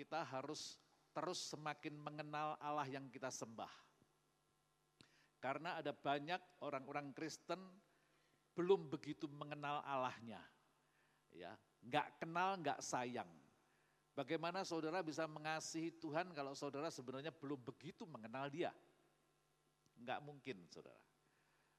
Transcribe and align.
kita 0.00 0.24
harus 0.24 0.80
terus 1.12 1.52
semakin 1.52 1.92
mengenal 1.92 2.56
Allah 2.56 2.88
yang 2.88 3.04
kita 3.12 3.28
sembah. 3.28 3.68
Karena 5.44 5.76
ada 5.76 5.92
banyak 5.92 6.40
orang-orang 6.64 7.12
Kristen 7.12 7.60
belum 8.56 8.88
begitu 8.88 9.28
mengenal 9.28 9.84
Allahnya. 9.84 10.40
Ya, 11.28 11.52
nggak 11.84 12.24
kenal, 12.24 12.56
nggak 12.56 12.80
sayang. 12.80 13.28
Bagaimana 14.16 14.64
saudara 14.64 15.04
bisa 15.04 15.28
mengasihi 15.28 15.92
Tuhan 16.00 16.32
kalau 16.32 16.56
saudara 16.56 16.88
sebenarnya 16.88 17.32
belum 17.32 17.60
begitu 17.60 18.04
mengenal 18.08 18.48
Dia? 18.48 18.72
Enggak 20.00 20.20
mungkin, 20.24 20.64
saudara. 20.72 20.98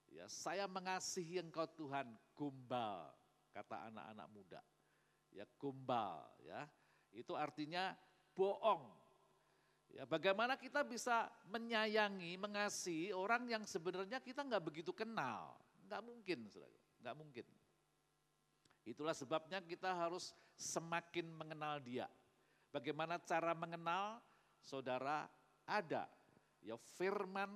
Ya, 0.10 0.26
saya 0.30 0.66
mengasihi 0.70 1.42
Engkau 1.42 1.66
Tuhan, 1.74 2.06
gumbal, 2.38 3.10
kata 3.54 3.90
anak-anak 3.90 4.28
muda. 4.30 4.62
Ya, 5.34 5.46
gumbal, 5.58 6.24
ya. 6.42 6.66
Itu 7.12 7.36
artinya 7.36 7.94
bohong. 8.36 8.88
Ya, 9.92 10.08
bagaimana 10.08 10.56
kita 10.56 10.88
bisa 10.88 11.28
menyayangi, 11.52 12.40
mengasihi 12.40 13.12
orang 13.12 13.44
yang 13.52 13.64
sebenarnya 13.68 14.24
kita 14.24 14.42
nggak 14.48 14.64
begitu 14.64 14.96
kenal? 14.96 15.60
Nggak 15.88 16.02
mungkin, 16.04 16.40
saudara. 16.48 16.80
Nggak 17.04 17.16
mungkin. 17.20 17.46
Itulah 18.88 19.14
sebabnya 19.14 19.60
kita 19.62 19.92
harus 19.92 20.32
semakin 20.56 21.28
mengenal 21.36 21.78
dia. 21.84 22.08
Bagaimana 22.72 23.20
cara 23.22 23.52
mengenal? 23.52 24.24
Saudara 24.62 25.26
ada 25.66 26.06
ya 26.62 26.78
firman 26.78 27.50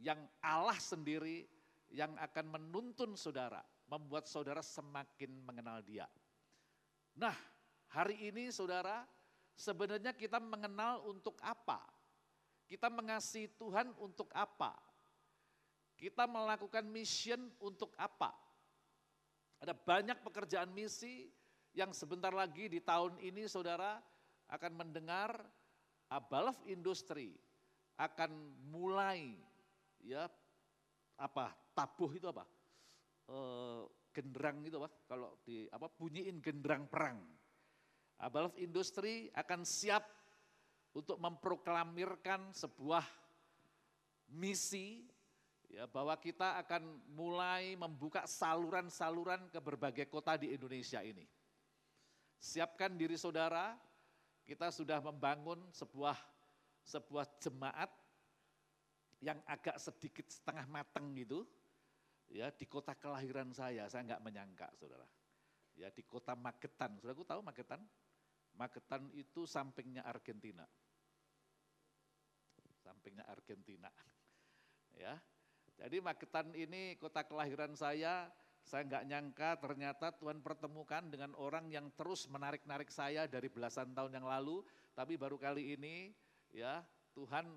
yang 0.00 0.16
Allah 0.40 0.76
sendiri 0.80 1.44
yang 1.92 2.16
akan 2.16 2.56
menuntun 2.56 3.12
saudara, 3.14 3.60
membuat 3.86 4.24
saudara 4.24 4.64
semakin 4.64 5.44
mengenal 5.44 5.84
dia. 5.84 6.08
Nah, 7.12 7.36
hari 7.92 8.32
ini 8.32 8.48
saudara, 8.48 9.04
sebenarnya 9.56 10.12
kita 10.16 10.38
mengenal 10.38 11.04
untuk 11.08 11.36
apa? 11.44 11.80
Kita 12.66 12.88
mengasihi 12.88 13.52
Tuhan 13.60 13.92
untuk 14.00 14.32
apa? 14.32 14.72
Kita 15.96 16.24
melakukan 16.26 16.82
mission 16.88 17.52
untuk 17.60 17.92
apa? 18.00 18.32
Ada 19.62 19.76
banyak 19.76 20.18
pekerjaan 20.24 20.72
misi 20.74 21.30
yang 21.72 21.94
sebentar 21.94 22.32
lagi 22.34 22.68
di 22.68 22.82
tahun 22.82 23.16
ini 23.22 23.46
saudara 23.46 24.00
akan 24.50 24.72
mendengar 24.76 25.32
Abalaf 26.12 26.60
Industri 26.68 27.32
akan 27.96 28.32
mulai 28.68 29.36
ya 30.04 30.28
apa 31.16 31.54
tabuh 31.72 32.10
itu 32.12 32.26
apa 32.28 32.44
e, 33.30 33.36
genderang 34.12 34.60
itu 34.66 34.76
apa 34.82 34.90
kalau 35.06 35.38
di 35.46 35.70
apa 35.70 35.88
bunyiin 35.88 36.42
genderang 36.42 36.84
perang 36.90 37.22
Abalaf 38.22 38.54
Industri 38.54 39.26
akan 39.34 39.66
siap 39.66 40.06
untuk 40.94 41.18
memproklamirkan 41.18 42.54
sebuah 42.54 43.02
misi 44.30 45.02
ya 45.66 45.90
bahwa 45.90 46.14
kita 46.20 46.60
akan 46.62 47.02
mulai 47.16 47.74
membuka 47.74 48.28
saluran-saluran 48.28 49.50
ke 49.50 49.58
berbagai 49.58 50.06
kota 50.06 50.38
di 50.38 50.54
Indonesia 50.54 51.02
ini. 51.02 51.26
Siapkan 52.38 52.94
diri 52.94 53.18
saudara 53.18 53.74
kita 54.46 54.70
sudah 54.70 55.02
membangun 55.02 55.58
sebuah 55.74 56.14
sebuah 56.82 57.26
jemaat 57.42 57.90
yang 59.22 59.38
agak 59.46 59.78
sedikit 59.78 60.26
setengah 60.26 60.66
matang 60.66 61.14
gitu, 61.14 61.46
ya 62.26 62.50
di 62.50 62.66
kota 62.66 62.90
kelahiran 62.98 63.54
saya, 63.54 63.86
saya 63.86 64.02
nggak 64.02 64.22
menyangka 64.22 64.66
saudara. 64.74 65.06
Ya 65.78 65.88
di 65.94 66.02
kota 66.02 66.34
Magetan, 66.34 66.98
saudaraku 66.98 67.22
tahu 67.22 67.40
Magetan? 67.40 67.80
Magetan 68.56 69.08
itu 69.16 69.48
sampingnya 69.48 70.04
Argentina. 70.04 70.64
Sampingnya 72.82 73.24
Argentina. 73.28 73.88
Ya, 74.92 75.16
jadi 75.80 75.98
Magetan 75.98 76.52
ini 76.52 76.94
kota 77.00 77.24
kelahiran 77.24 77.74
saya, 77.74 78.28
saya 78.62 78.86
nggak 78.86 79.04
nyangka 79.08 79.50
ternyata 79.58 80.14
Tuhan 80.14 80.38
pertemukan 80.38 81.02
dengan 81.10 81.34
orang 81.34 81.66
yang 81.72 81.90
terus 81.98 82.30
menarik-narik 82.30 82.92
saya 82.92 83.26
dari 83.26 83.50
belasan 83.50 83.90
tahun 83.90 84.14
yang 84.20 84.26
lalu, 84.28 84.62
tapi 84.94 85.18
baru 85.18 85.40
kali 85.40 85.74
ini 85.74 86.14
ya 86.54 86.84
Tuhan 87.16 87.48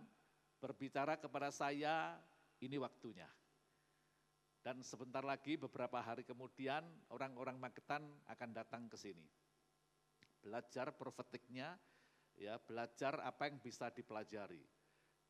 berbicara 0.57 1.21
kepada 1.21 1.53
saya, 1.53 2.17
ini 2.63 2.81
waktunya. 2.81 3.29
Dan 4.65 4.81
sebentar 4.81 5.21
lagi 5.21 5.61
beberapa 5.61 6.01
hari 6.01 6.25
kemudian 6.25 6.81
orang-orang 7.13 7.61
Magetan 7.61 8.01
akan 8.25 8.49
datang 8.49 8.89
ke 8.89 8.97
sini. 8.97 9.44
Belajar 10.45 10.93
profetiknya, 10.93 11.73
ya 12.37 12.61
belajar 12.61 13.17
apa 13.25 13.49
yang 13.49 13.57
bisa 13.57 13.89
dipelajari. 13.89 14.61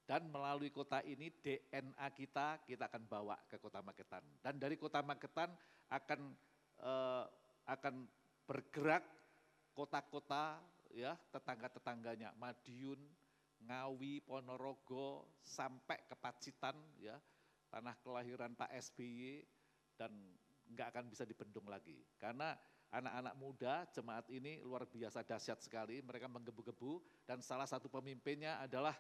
Dan 0.06 0.28
melalui 0.30 0.70
kota 0.70 1.00
ini 1.02 1.32
DNA 1.40 2.08
kita 2.14 2.62
kita 2.68 2.92
akan 2.92 3.08
bawa 3.08 3.40
ke 3.48 3.58
kota 3.58 3.80
Magetan. 3.80 4.22
Dan 4.44 4.60
dari 4.60 4.76
kota 4.76 5.00
Magetan 5.00 5.56
akan 5.90 6.36
uh, 6.84 7.26
akan 7.66 8.06
bergerak 8.46 9.02
kota-kota 9.74 10.62
ya 10.94 11.18
tetangga-tetangganya 11.34 12.38
Madiun, 12.38 13.02
Ngawi, 13.66 14.22
Ponorogo 14.22 15.34
sampai 15.42 16.06
ke 16.06 16.14
Pacitan 16.14 16.78
ya 17.02 17.18
tanah 17.74 17.98
kelahiran 18.06 18.54
Pak 18.54 18.72
SBY 18.72 19.42
dan 19.98 20.14
nggak 20.70 20.96
akan 20.96 21.06
bisa 21.12 21.28
dibendung 21.28 21.66
lagi 21.68 22.06
karena 22.22 22.56
anak-anak 22.96 23.36
muda 23.36 23.74
jemaat 23.92 24.26
ini 24.32 24.64
luar 24.64 24.88
biasa 24.88 25.22
dahsyat 25.28 25.60
sekali 25.60 26.00
mereka 26.00 26.32
menggebu-gebu 26.32 27.04
dan 27.28 27.44
salah 27.44 27.68
satu 27.68 27.92
pemimpinnya 27.92 28.64
adalah 28.64 28.96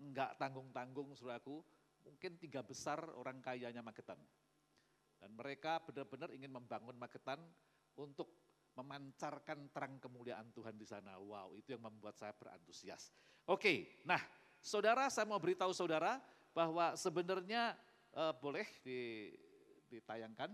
enggak 0.00 0.36
tanggung-tanggung 0.36 1.16
saudaraku, 1.16 1.64
mungkin 2.04 2.36
tiga 2.36 2.60
besar 2.60 3.00
orang 3.16 3.40
kayanya 3.40 3.80
Magetan. 3.80 4.20
Dan 5.16 5.32
mereka 5.32 5.80
benar-benar 5.80 6.28
ingin 6.36 6.52
membangun 6.52 6.96
Magetan 6.96 7.40
untuk 7.96 8.28
memancarkan 8.76 9.72
terang 9.72 9.96
kemuliaan 9.96 10.52
Tuhan 10.52 10.76
di 10.76 10.84
sana. 10.84 11.16
Wow, 11.16 11.56
itu 11.56 11.72
yang 11.72 11.88
membuat 11.88 12.20
saya 12.20 12.36
berantusias. 12.36 13.08
Oke, 13.48 14.04
nah 14.04 14.20
saudara 14.60 15.08
saya 15.08 15.24
mau 15.24 15.40
beritahu 15.40 15.72
saudara 15.72 16.20
bahwa 16.52 16.92
sebenarnya 16.92 17.72
eh, 18.12 18.34
boleh 18.36 18.68
ditayangkan 19.88 20.52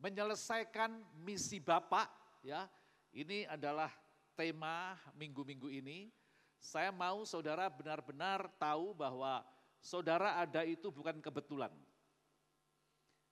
menyelesaikan 0.00 1.02
misi 1.24 1.60
Bapak 1.60 2.08
ya. 2.44 2.68
Ini 3.16 3.48
adalah 3.48 3.88
tema 4.36 4.92
minggu-minggu 5.16 5.72
ini 5.72 6.12
saya 6.60 6.90
mau 6.92 7.22
saudara 7.22 7.70
benar-benar 7.70 8.50
tahu 8.58 8.96
bahwa 8.96 9.44
saudara 9.78 10.40
ada 10.40 10.64
itu 10.66 10.90
bukan 10.90 11.20
kebetulan. 11.22 11.72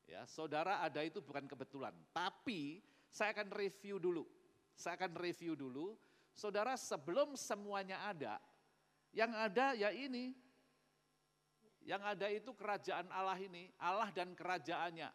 Ya, 0.05 0.29
saudara 0.29 0.85
ada 0.85 1.01
itu 1.01 1.19
bukan 1.25 1.49
kebetulan, 1.49 1.97
tapi 2.13 2.85
saya 3.09 3.33
akan 3.33 3.51
review 3.57 3.97
dulu. 3.97 4.29
Saya 4.77 5.01
akan 5.01 5.17
review 5.17 5.57
dulu. 5.57 5.97
Saudara 6.35 6.77
sebelum 6.77 7.39
semuanya 7.41 8.05
ada, 8.05 8.37
yang 9.15 9.33
ada 9.33 9.73
ya 9.75 9.91
ini. 9.95 10.37
Yang 11.85 12.03
ada 12.17 12.27
itu 12.33 12.51
kerajaan 12.57 13.13
Allah 13.13 13.37
ini, 13.37 13.69
Allah 13.77 14.09
dan 14.09 14.33
kerajaannya. 14.33 15.13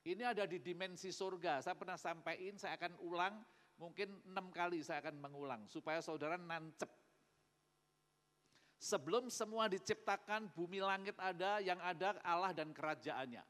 Ini 0.00 0.32
ada 0.32 0.48
di 0.48 0.56
dimensi 0.56 1.12
surga. 1.12 1.60
Saya 1.60 1.76
pernah 1.76 2.00
sampaikan, 2.00 2.56
saya 2.56 2.76
akan 2.80 2.96
ulang, 3.04 3.34
mungkin 3.76 4.16
enam 4.32 4.48
kali 4.48 4.80
saya 4.80 5.04
akan 5.04 5.20
mengulang. 5.20 5.68
Supaya 5.68 6.00
saudara 6.00 6.40
nancep 6.40 6.88
Sebelum 8.80 9.28
semua 9.28 9.68
diciptakan, 9.68 10.48
bumi 10.56 10.80
langit 10.80 11.12
ada, 11.20 11.60
yang 11.60 11.76
ada 11.84 12.16
Allah 12.24 12.56
dan 12.56 12.72
kerajaannya. 12.72 13.44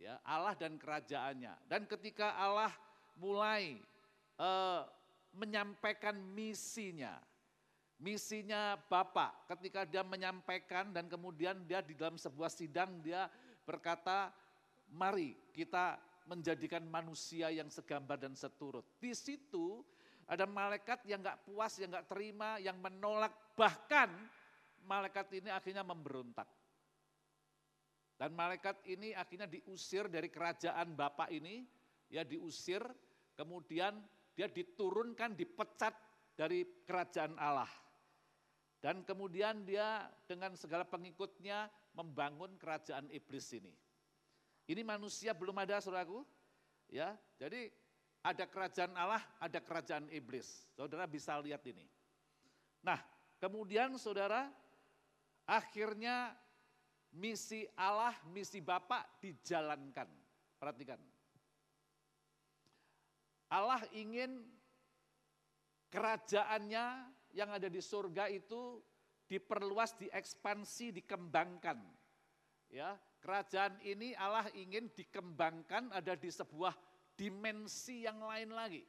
Ya, 0.00 0.16
Allah 0.24 0.56
dan 0.56 0.80
kerajaannya. 0.80 1.52
Dan 1.68 1.84
ketika 1.84 2.32
Allah 2.32 2.72
mulai 3.20 3.76
uh, 4.40 4.88
menyampaikan 5.36 6.16
misinya, 6.16 7.20
misinya 8.00 8.80
Bapak, 8.88 9.44
ketika 9.52 9.84
dia 9.84 10.00
menyampaikan 10.00 10.88
dan 10.88 11.04
kemudian 11.04 11.68
dia 11.68 11.84
di 11.84 11.92
dalam 11.92 12.16
sebuah 12.16 12.48
sidang 12.48 13.04
dia 13.04 13.28
berkata, 13.68 14.32
mari 14.92 15.36
kita 15.52 16.00
menjadikan 16.28 16.84
manusia 16.84 17.48
yang 17.48 17.72
segambar 17.72 18.20
dan 18.20 18.36
seturut. 18.36 18.84
Di 19.00 19.16
situ 19.16 19.80
ada 20.28 20.44
malaikat 20.44 21.08
yang 21.08 21.24
gak 21.24 21.48
puas, 21.48 21.80
yang 21.80 21.88
gak 21.96 22.08
terima, 22.12 22.60
yang 22.60 22.76
menolak. 22.76 23.32
Bahkan 23.56 24.12
malaikat 24.84 25.32
ini 25.40 25.48
akhirnya 25.48 25.80
memberontak. 25.80 26.46
Dan 28.18 28.34
malaikat 28.34 28.82
ini 28.90 29.14
akhirnya 29.14 29.46
diusir 29.46 30.10
dari 30.10 30.28
kerajaan 30.28 30.92
Bapak 30.98 31.30
ini, 31.30 31.62
ya 32.10 32.26
diusir, 32.26 32.82
kemudian 33.38 33.94
dia 34.34 34.50
diturunkan, 34.50 35.38
dipecat 35.38 35.94
dari 36.34 36.66
kerajaan 36.82 37.38
Allah. 37.38 37.70
Dan 38.78 39.06
kemudian 39.06 39.62
dia 39.62 40.06
dengan 40.26 40.54
segala 40.54 40.86
pengikutnya 40.86 41.70
membangun 41.94 42.58
kerajaan 42.58 43.10
iblis 43.10 43.54
ini. 43.54 43.74
Ini 44.68 44.84
manusia 44.84 45.32
belum 45.32 45.56
ada 45.56 45.80
saudaraku. 45.80 46.20
Ya, 46.92 47.16
jadi 47.40 47.72
ada 48.20 48.44
kerajaan 48.44 48.92
Allah, 48.92 49.24
ada 49.40 49.60
kerajaan 49.64 50.12
iblis. 50.12 50.68
Saudara 50.76 51.08
bisa 51.08 51.40
lihat 51.40 51.64
ini. 51.64 51.88
Nah, 52.84 53.00
kemudian 53.40 53.96
saudara, 53.96 54.52
akhirnya 55.48 56.36
misi 57.16 57.64
Allah, 57.72 58.12
misi 58.28 58.60
Bapak 58.60 59.24
dijalankan. 59.24 60.08
Perhatikan. 60.60 61.00
Allah 63.48 63.80
ingin 63.96 64.44
kerajaannya 65.88 66.84
yang 67.32 67.48
ada 67.48 67.72
di 67.72 67.80
surga 67.80 68.28
itu 68.28 68.84
diperluas, 69.24 69.96
diekspansi, 69.96 71.00
dikembangkan. 71.00 71.80
Ya, 72.68 73.00
kerajaan 73.18 73.78
ini 73.82 74.14
Allah 74.14 74.46
ingin 74.54 74.90
dikembangkan 74.94 75.90
ada 75.94 76.14
di 76.14 76.30
sebuah 76.30 76.74
dimensi 77.18 78.06
yang 78.06 78.22
lain 78.22 78.54
lagi. 78.54 78.82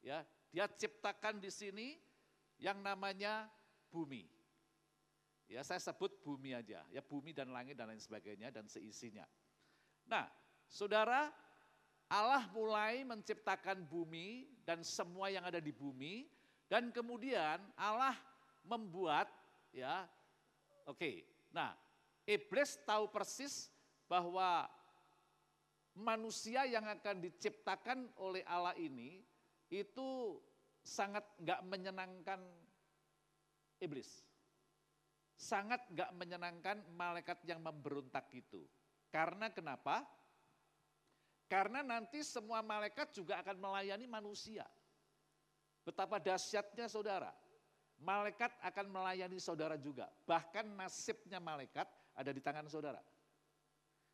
Ya, 0.00 0.24
dia 0.48 0.66
ciptakan 0.66 1.38
di 1.38 1.52
sini 1.52 2.00
yang 2.56 2.80
namanya 2.80 3.48
bumi. 3.92 4.24
Ya, 5.50 5.66
saya 5.66 5.82
sebut 5.82 6.22
bumi 6.22 6.54
aja, 6.54 6.86
ya 6.88 7.02
bumi 7.02 7.34
dan 7.34 7.50
langit 7.50 7.74
dan 7.74 7.90
lain 7.90 8.00
sebagainya 8.00 8.54
dan 8.54 8.70
seisinya. 8.70 9.26
Nah, 10.06 10.30
Saudara, 10.70 11.26
Allah 12.06 12.46
mulai 12.54 13.02
menciptakan 13.02 13.82
bumi 13.86 14.46
dan 14.62 14.86
semua 14.86 15.30
yang 15.34 15.42
ada 15.42 15.58
di 15.58 15.74
bumi 15.74 16.30
dan 16.70 16.94
kemudian 16.94 17.58
Allah 17.74 18.14
membuat 18.62 19.26
ya 19.74 20.06
oke. 20.86 20.98
Okay. 20.98 21.26
Nah, 21.50 21.74
iblis 22.26 22.80
tahu 22.84 23.08
persis 23.08 23.70
bahwa 24.10 24.66
manusia 25.96 26.66
yang 26.66 26.86
akan 26.86 27.22
diciptakan 27.22 28.10
oleh 28.18 28.42
Allah 28.46 28.74
ini 28.78 29.22
itu 29.70 30.38
sangat 30.82 31.22
nggak 31.38 31.60
menyenangkan 31.66 32.40
iblis. 33.82 34.26
Sangat 35.40 35.80
nggak 35.88 36.12
menyenangkan 36.16 36.84
malaikat 36.92 37.40
yang 37.48 37.64
memberontak 37.64 38.28
itu. 38.34 38.60
Karena 39.08 39.48
kenapa? 39.48 40.04
Karena 41.50 41.82
nanti 41.82 42.22
semua 42.22 42.62
malaikat 42.62 43.10
juga 43.10 43.40
akan 43.42 43.56
melayani 43.58 44.06
manusia. 44.06 44.62
Betapa 45.82 46.20
dahsyatnya 46.20 46.86
saudara. 46.86 47.32
Malaikat 48.00 48.52
akan 48.62 48.86
melayani 48.86 49.40
saudara 49.40 49.74
juga. 49.80 50.08
Bahkan 50.28 50.76
nasibnya 50.76 51.40
malaikat 51.40 51.88
ada 52.20 52.36
di 52.36 52.44
tangan 52.44 52.68
saudara. 52.68 53.00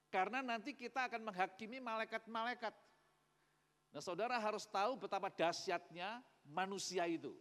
Karena 0.06 0.38
nanti 0.38 0.78
kita 0.78 1.10
akan 1.10 1.26
menghakimi 1.26 1.82
malaikat-malaikat. 1.82 2.70
Nah 3.90 4.02
saudara 4.02 4.38
harus 4.38 4.62
tahu 4.70 4.94
betapa 4.94 5.26
dahsyatnya 5.26 6.22
manusia 6.46 7.02
itu. 7.10 7.34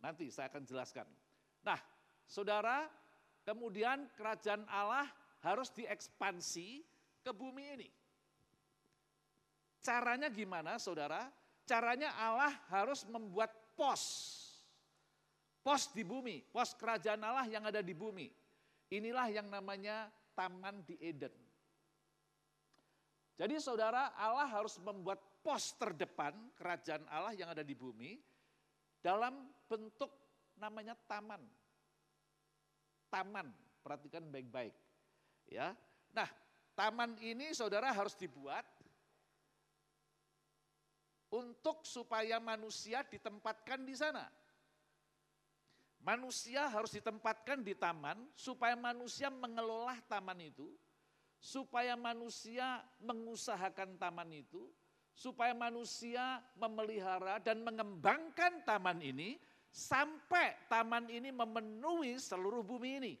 Nanti 0.00 0.32
saya 0.32 0.48
akan 0.48 0.64
jelaskan. 0.64 1.04
Nah 1.60 1.76
saudara 2.24 2.88
kemudian 3.44 4.08
kerajaan 4.16 4.64
Allah 4.72 5.04
harus 5.44 5.68
diekspansi 5.76 6.80
ke 7.20 7.30
bumi 7.36 7.64
ini. 7.76 7.88
Caranya 9.84 10.32
gimana 10.32 10.80
saudara? 10.80 11.28
Caranya 11.68 12.16
Allah 12.16 12.56
harus 12.72 13.04
membuat 13.04 13.52
pos. 13.76 14.00
Pos 15.60 15.92
di 15.92 16.00
bumi, 16.00 16.40
pos 16.48 16.72
kerajaan 16.72 17.20
Allah 17.20 17.44
yang 17.44 17.68
ada 17.68 17.84
di 17.84 17.92
bumi. 17.92 18.32
Inilah 18.88 19.28
yang 19.28 19.52
namanya 19.52 20.08
taman 20.32 20.80
di 20.88 20.96
Eden. 21.02 21.34
Jadi 23.38 23.54
saudara 23.62 24.10
Allah 24.18 24.48
harus 24.50 24.80
membuat 24.82 25.22
pos 25.44 25.76
terdepan 25.78 26.34
kerajaan 26.58 27.06
Allah 27.06 27.36
yang 27.36 27.54
ada 27.54 27.62
di 27.62 27.76
bumi 27.76 28.18
dalam 28.98 29.46
bentuk 29.70 30.10
namanya 30.58 30.98
taman. 31.06 31.38
Taman, 33.08 33.48
perhatikan 33.80 34.26
baik-baik. 34.26 34.74
Ya. 35.48 35.72
Nah, 36.12 36.28
taman 36.74 37.16
ini 37.22 37.54
saudara 37.54 37.94
harus 37.94 38.18
dibuat 38.18 38.66
untuk 41.28 41.84
supaya 41.84 42.40
manusia 42.40 43.04
ditempatkan 43.04 43.84
di 43.84 43.94
sana. 43.94 44.28
Manusia 46.08 46.72
harus 46.72 46.96
ditempatkan 46.96 47.60
di 47.60 47.76
taman 47.76 48.16
supaya 48.32 48.72
manusia 48.72 49.28
mengelola 49.28 49.92
taman 50.08 50.40
itu, 50.40 50.72
supaya 51.36 52.00
manusia 52.00 52.80
mengusahakan 53.04 54.00
taman 54.00 54.32
itu, 54.32 54.72
supaya 55.12 55.52
manusia 55.52 56.40
memelihara 56.56 57.36
dan 57.44 57.60
mengembangkan 57.60 58.64
taman 58.64 59.04
ini 59.04 59.36
sampai 59.68 60.56
taman 60.72 61.12
ini 61.12 61.28
memenuhi 61.28 62.16
seluruh 62.16 62.64
bumi 62.64 62.90
ini. 63.04 63.14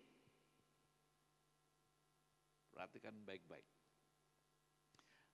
Perhatikan 2.72 3.12
baik-baik. 3.20 3.68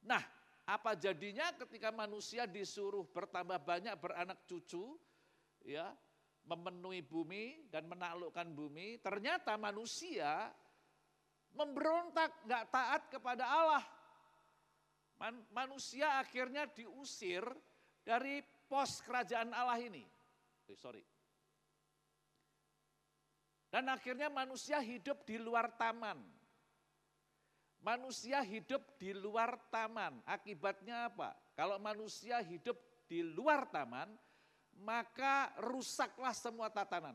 Nah, 0.02 0.26
apa 0.66 0.98
jadinya 0.98 1.54
ketika 1.54 1.94
manusia 1.94 2.50
disuruh 2.50 3.06
bertambah 3.14 3.62
banyak 3.62 3.94
beranak 3.94 4.42
cucu, 4.42 4.98
ya, 5.62 5.94
memenuhi 6.44 7.00
bumi 7.00 7.68
dan 7.72 7.88
menaklukkan 7.88 8.52
bumi, 8.52 9.00
ternyata 9.00 9.56
manusia 9.56 10.52
memberontak, 11.56 12.44
nggak 12.44 12.64
taat 12.68 13.02
kepada 13.08 13.44
Allah. 13.46 13.84
Man, 15.16 15.40
manusia 15.54 16.20
akhirnya 16.20 16.66
diusir 16.68 17.46
dari 18.02 18.42
pos 18.66 19.00
kerajaan 19.00 19.54
Allah 19.54 19.78
ini. 19.80 20.04
Eh, 20.68 20.76
sorry. 20.76 21.00
Dan 23.70 23.90
akhirnya 23.90 24.30
manusia 24.30 24.78
hidup 24.78 25.26
di 25.26 25.38
luar 25.38 25.70
taman. 25.74 26.18
Manusia 27.82 28.40
hidup 28.40 28.80
di 28.96 29.10
luar 29.10 29.58
taman. 29.68 30.22
Akibatnya 30.24 31.10
apa? 31.10 31.34
Kalau 31.58 31.78
manusia 31.82 32.38
hidup 32.40 32.78
di 33.10 33.22
luar 33.22 33.66
taman, 33.68 34.14
maka 34.80 35.54
rusaklah 35.62 36.34
semua 36.34 36.72
tatanan. 36.72 37.14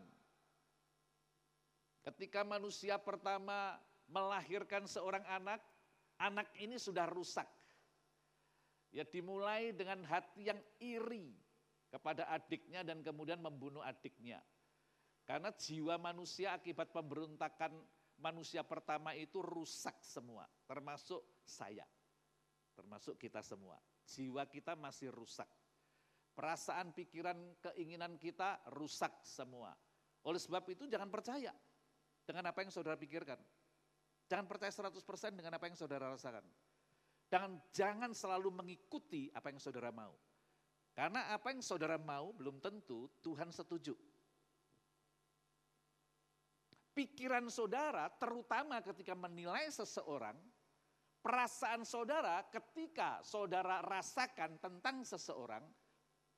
Ketika 2.06 2.48
manusia 2.48 2.96
pertama 2.96 3.76
melahirkan 4.10 4.88
seorang 4.90 5.22
anak, 5.28 5.62
anak 6.18 6.48
ini 6.58 6.80
sudah 6.80 7.06
rusak. 7.06 7.46
Ya 8.90 9.06
dimulai 9.06 9.70
dengan 9.70 10.02
hati 10.08 10.50
yang 10.50 10.58
iri 10.82 11.38
kepada 11.94 12.26
adiknya 12.34 12.82
dan 12.82 13.06
kemudian 13.06 13.38
membunuh 13.38 13.86
adiknya. 13.86 14.42
Karena 15.30 15.54
jiwa 15.54 16.02
manusia 16.02 16.57
akibat 16.57 16.90
pemberontakan 16.90 17.69
manusia 18.18 18.66
pertama 18.66 19.14
itu 19.14 19.45
rusak 19.45 19.95
semua, 20.02 20.50
termasuk 20.66 21.22
saya, 21.45 21.86
termasuk 22.74 23.14
kita 23.22 23.45
semua. 23.45 23.78
Jiwa 24.10 24.50
kita 24.50 24.74
masih 24.74 25.14
rusak. 25.14 25.45
Perasaan, 26.40 26.96
pikiran, 26.96 27.36
keinginan 27.60 28.16
kita 28.16 28.64
rusak 28.72 29.12
semua. 29.28 29.76
Oleh 30.24 30.40
sebab 30.40 30.64
itu 30.72 30.88
jangan 30.88 31.12
percaya 31.12 31.52
dengan 32.24 32.48
apa 32.48 32.64
yang 32.64 32.72
saudara 32.72 32.96
pikirkan. 32.96 33.36
Jangan 34.31 34.48
percaya 34.48 34.72
100% 34.72 35.36
dengan 35.36 35.60
apa 35.60 35.68
yang 35.68 35.76
saudara 35.76 36.08
rasakan. 36.16 36.48
Jangan, 37.28 37.52
jangan 37.76 38.12
selalu 38.16 38.56
mengikuti 38.56 39.28
apa 39.36 39.52
yang 39.52 39.60
saudara 39.60 39.92
mau. 39.92 40.16
Karena 40.96 41.36
apa 41.36 41.52
yang 41.52 41.60
saudara 41.60 42.00
mau 42.00 42.31
belum 42.31 42.64
tentu 42.64 43.12
Tuhan 43.19 43.52
setuju 43.52 44.00
pikiran 47.00 47.48
saudara, 47.48 48.12
terutama 48.19 48.84
ketika 48.84 49.16
menilai 49.16 49.72
seseorang, 49.72 50.36
perasaan 51.24 51.88
saudara 51.88 52.44
ketika 52.52 53.24
saudara 53.24 53.80
rasakan 53.80 54.60
tentang 54.60 55.08
seseorang, 55.08 55.64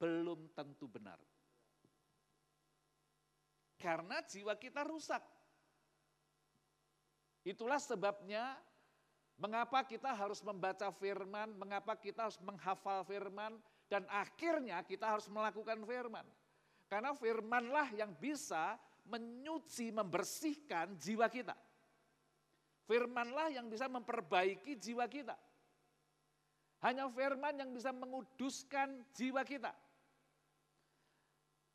belum 0.01 0.49
tentu 0.57 0.89
benar. 0.89 1.21
Karena 3.77 4.25
jiwa 4.25 4.57
kita 4.57 4.81
rusak. 4.81 5.21
Itulah 7.45 7.77
sebabnya 7.77 8.57
mengapa 9.37 9.85
kita 9.85 10.13
harus 10.13 10.41
membaca 10.41 10.89
firman, 10.93 11.53
mengapa 11.57 11.97
kita 11.97 12.29
harus 12.29 12.37
menghafal 12.41 13.05
firman, 13.05 13.57
dan 13.89 14.05
akhirnya 14.09 14.81
kita 14.85 15.05
harus 15.05 15.25
melakukan 15.29 15.81
firman. 15.85 16.25
Karena 16.85 17.13
firmanlah 17.17 17.89
yang 17.97 18.13
bisa 18.13 18.77
menyuci, 19.09 19.89
membersihkan 19.89 20.93
jiwa 21.01 21.25
kita. 21.25 21.57
Firmanlah 22.85 23.49
yang 23.49 23.65
bisa 23.71 23.89
memperbaiki 23.89 24.77
jiwa 24.77 25.09
kita. 25.09 25.33
Hanya 26.81 27.09
firman 27.09 27.57
yang 27.61 27.69
bisa 27.73 27.89
menguduskan 27.93 29.05
jiwa 29.13 29.41
kita. 29.45 29.73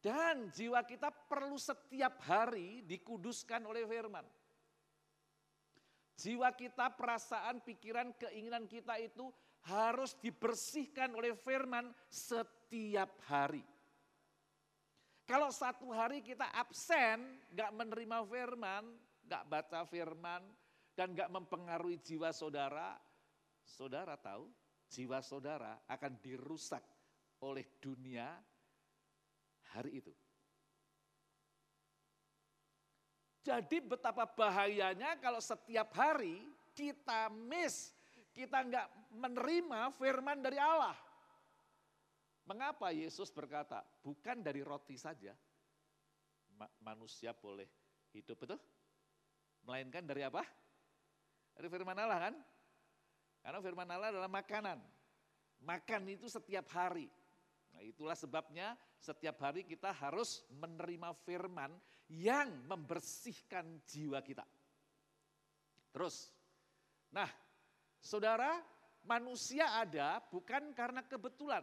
Dan 0.06 0.54
jiwa 0.54 0.86
kita 0.86 1.10
perlu 1.10 1.58
setiap 1.58 2.22
hari 2.30 2.86
dikuduskan 2.86 3.58
oleh 3.66 3.82
firman. 3.90 4.22
Jiwa 6.14 6.54
kita, 6.54 6.94
perasaan, 6.94 7.58
pikiran, 7.66 8.14
keinginan 8.14 8.70
kita 8.70 9.02
itu 9.02 9.26
harus 9.66 10.14
dibersihkan 10.22 11.10
oleh 11.10 11.34
firman 11.34 11.90
setiap 12.06 13.18
hari. 13.26 13.66
Kalau 15.26 15.50
satu 15.50 15.90
hari 15.90 16.22
kita 16.22 16.54
absen, 16.54 17.42
nggak 17.50 17.74
menerima 17.74 18.22
firman, 18.30 18.86
nggak 19.26 19.44
baca 19.50 19.82
firman, 19.90 20.46
dan 20.94 21.18
nggak 21.18 21.34
mempengaruhi 21.34 21.98
jiwa 21.98 22.30
saudara, 22.30 22.94
saudara 23.66 24.14
tahu 24.14 24.46
jiwa 24.86 25.18
saudara 25.18 25.82
akan 25.90 26.14
dirusak 26.22 26.86
oleh 27.42 27.66
dunia 27.82 28.38
hari 29.76 30.00
itu. 30.00 30.12
Jadi 33.46 33.78
betapa 33.78 34.26
bahayanya 34.26 35.14
kalau 35.22 35.38
setiap 35.38 35.94
hari 35.94 36.42
kita 36.74 37.30
miss, 37.30 37.94
kita 38.34 38.58
nggak 38.66 38.86
menerima 39.14 39.94
firman 39.94 40.42
dari 40.42 40.58
Allah. 40.58 40.98
Mengapa 42.42 42.90
Yesus 42.90 43.30
berkata, 43.30 43.86
bukan 44.02 44.42
dari 44.42 44.66
roti 44.66 44.98
saja 44.98 45.34
manusia 46.80 47.36
boleh 47.36 47.68
hidup, 48.16 48.40
betul? 48.40 48.60
Melainkan 49.66 50.06
dari 50.06 50.24
apa? 50.24 50.40
Dari 51.56 51.68
firman 51.68 51.96
Allah 51.98 52.30
kan? 52.30 52.34
Karena 53.42 53.58
firman 53.60 53.88
Allah 53.90 54.08
adalah 54.14 54.30
makanan. 54.30 54.78
Makan 55.60 56.02
itu 56.12 56.26
setiap 56.28 56.68
hari. 56.72 57.08
Itulah 57.86 58.18
sebabnya 58.18 58.74
setiap 58.98 59.38
hari 59.46 59.62
kita 59.62 59.94
harus 59.94 60.42
menerima 60.50 61.14
firman 61.22 61.70
yang 62.10 62.50
membersihkan 62.66 63.82
jiwa 63.86 64.18
kita. 64.22 64.42
Terus, 65.94 66.28
nah 67.14 67.30
saudara 68.02 68.58
manusia 69.06 69.70
ada 69.78 70.18
bukan 70.18 70.74
karena 70.74 71.06
kebetulan. 71.06 71.62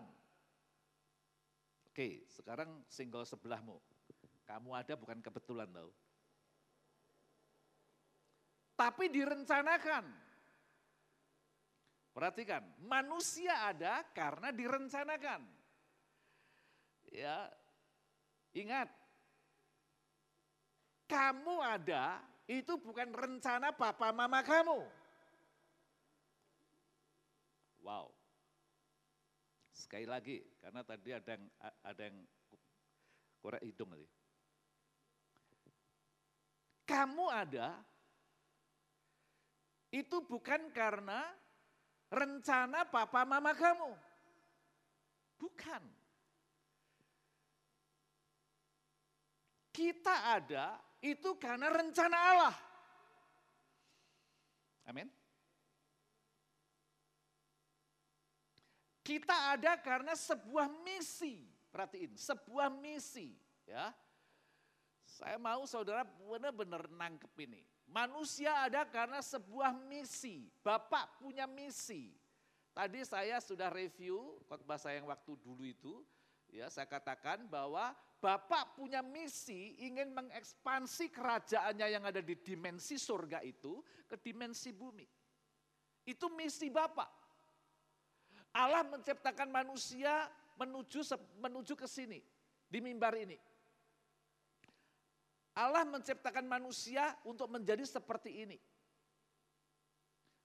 Oke, 1.92 2.26
sekarang 2.32 2.82
single 2.90 3.28
sebelahmu. 3.28 3.78
Kamu 4.44 4.74
ada 4.74 4.98
bukan 4.98 5.22
kebetulan 5.22 5.70
tahu. 5.70 5.92
Tapi 8.74 9.06
direncanakan. 9.14 10.06
Perhatikan, 12.14 12.62
manusia 12.86 13.74
ada 13.74 14.06
karena 14.14 14.54
direncanakan. 14.54 15.63
Ya, 17.14 17.46
ingat, 18.58 18.90
kamu 21.06 21.62
ada 21.62 22.18
itu 22.50 22.74
bukan 22.82 23.14
rencana 23.14 23.70
papa 23.70 24.10
mama 24.10 24.42
kamu. 24.42 24.82
Wow. 27.86 28.10
Sekali 29.70 30.10
lagi, 30.10 30.42
karena 30.58 30.82
tadi 30.82 31.14
ada 31.14 31.38
yang 31.38 31.46
ada 31.86 32.02
yang 32.02 32.18
korek 33.46 33.62
hidung 33.62 33.94
tadi. 33.94 34.10
Kamu 36.90 37.26
ada 37.30 37.78
itu 39.94 40.18
bukan 40.26 40.74
karena 40.74 41.30
rencana 42.10 42.90
papa 42.90 43.22
mama 43.22 43.54
kamu. 43.54 43.94
Bukan. 45.38 46.03
Kita 49.74 50.38
ada 50.38 50.78
itu 51.02 51.34
karena 51.42 51.68
rencana 51.74 52.18
Allah. 52.18 52.56
Amin. 54.86 55.10
Kita 59.04 59.58
ada 59.58 59.76
karena 59.82 60.16
sebuah 60.16 60.72
misi. 60.86 61.44
Perhatiin, 61.74 62.16
sebuah 62.16 62.70
misi. 62.70 63.36
ya. 63.68 63.92
Saya 65.04 65.36
mau 65.42 65.66
saudara 65.68 66.06
benar-benar 66.06 66.88
nangkep 66.88 67.34
ini. 67.44 67.62
Manusia 67.90 68.64
ada 68.64 68.88
karena 68.88 69.20
sebuah 69.20 69.76
misi. 69.90 70.48
Bapak 70.64 71.20
punya 71.20 71.50
misi. 71.50 72.16
Tadi 72.74 73.06
saya 73.06 73.38
sudah 73.38 73.70
review 73.70 74.42
khotbah 74.50 74.82
saya 74.82 74.98
yang 74.98 75.10
waktu 75.12 75.38
dulu 75.38 75.62
itu. 75.62 76.02
Ya, 76.54 76.70
saya 76.70 76.86
katakan 76.86 77.50
bahwa 77.50 77.98
Bapak 78.22 78.78
punya 78.78 79.02
misi 79.02 79.74
ingin 79.82 80.14
mengekspansi 80.14 81.10
kerajaannya 81.10 81.88
yang 81.90 82.06
ada 82.06 82.22
di 82.22 82.38
dimensi 82.38 82.96
surga 82.96 83.42
itu 83.42 83.82
ke 84.06 84.22
dimensi 84.22 84.70
bumi. 84.70 85.04
Itu 86.06 86.30
misi 86.30 86.70
Bapak. 86.70 87.10
Allah 88.54 88.86
menciptakan 88.86 89.50
manusia 89.50 90.30
menuju 90.62 91.02
menuju 91.42 91.74
ke 91.74 91.90
sini 91.90 92.22
di 92.70 92.80
mimbar 92.86 93.18
ini. 93.18 93.36
Allah 95.58 95.90
menciptakan 95.90 96.46
manusia 96.46 97.18
untuk 97.26 97.50
menjadi 97.50 97.82
seperti 97.82 98.46
ini. 98.46 98.58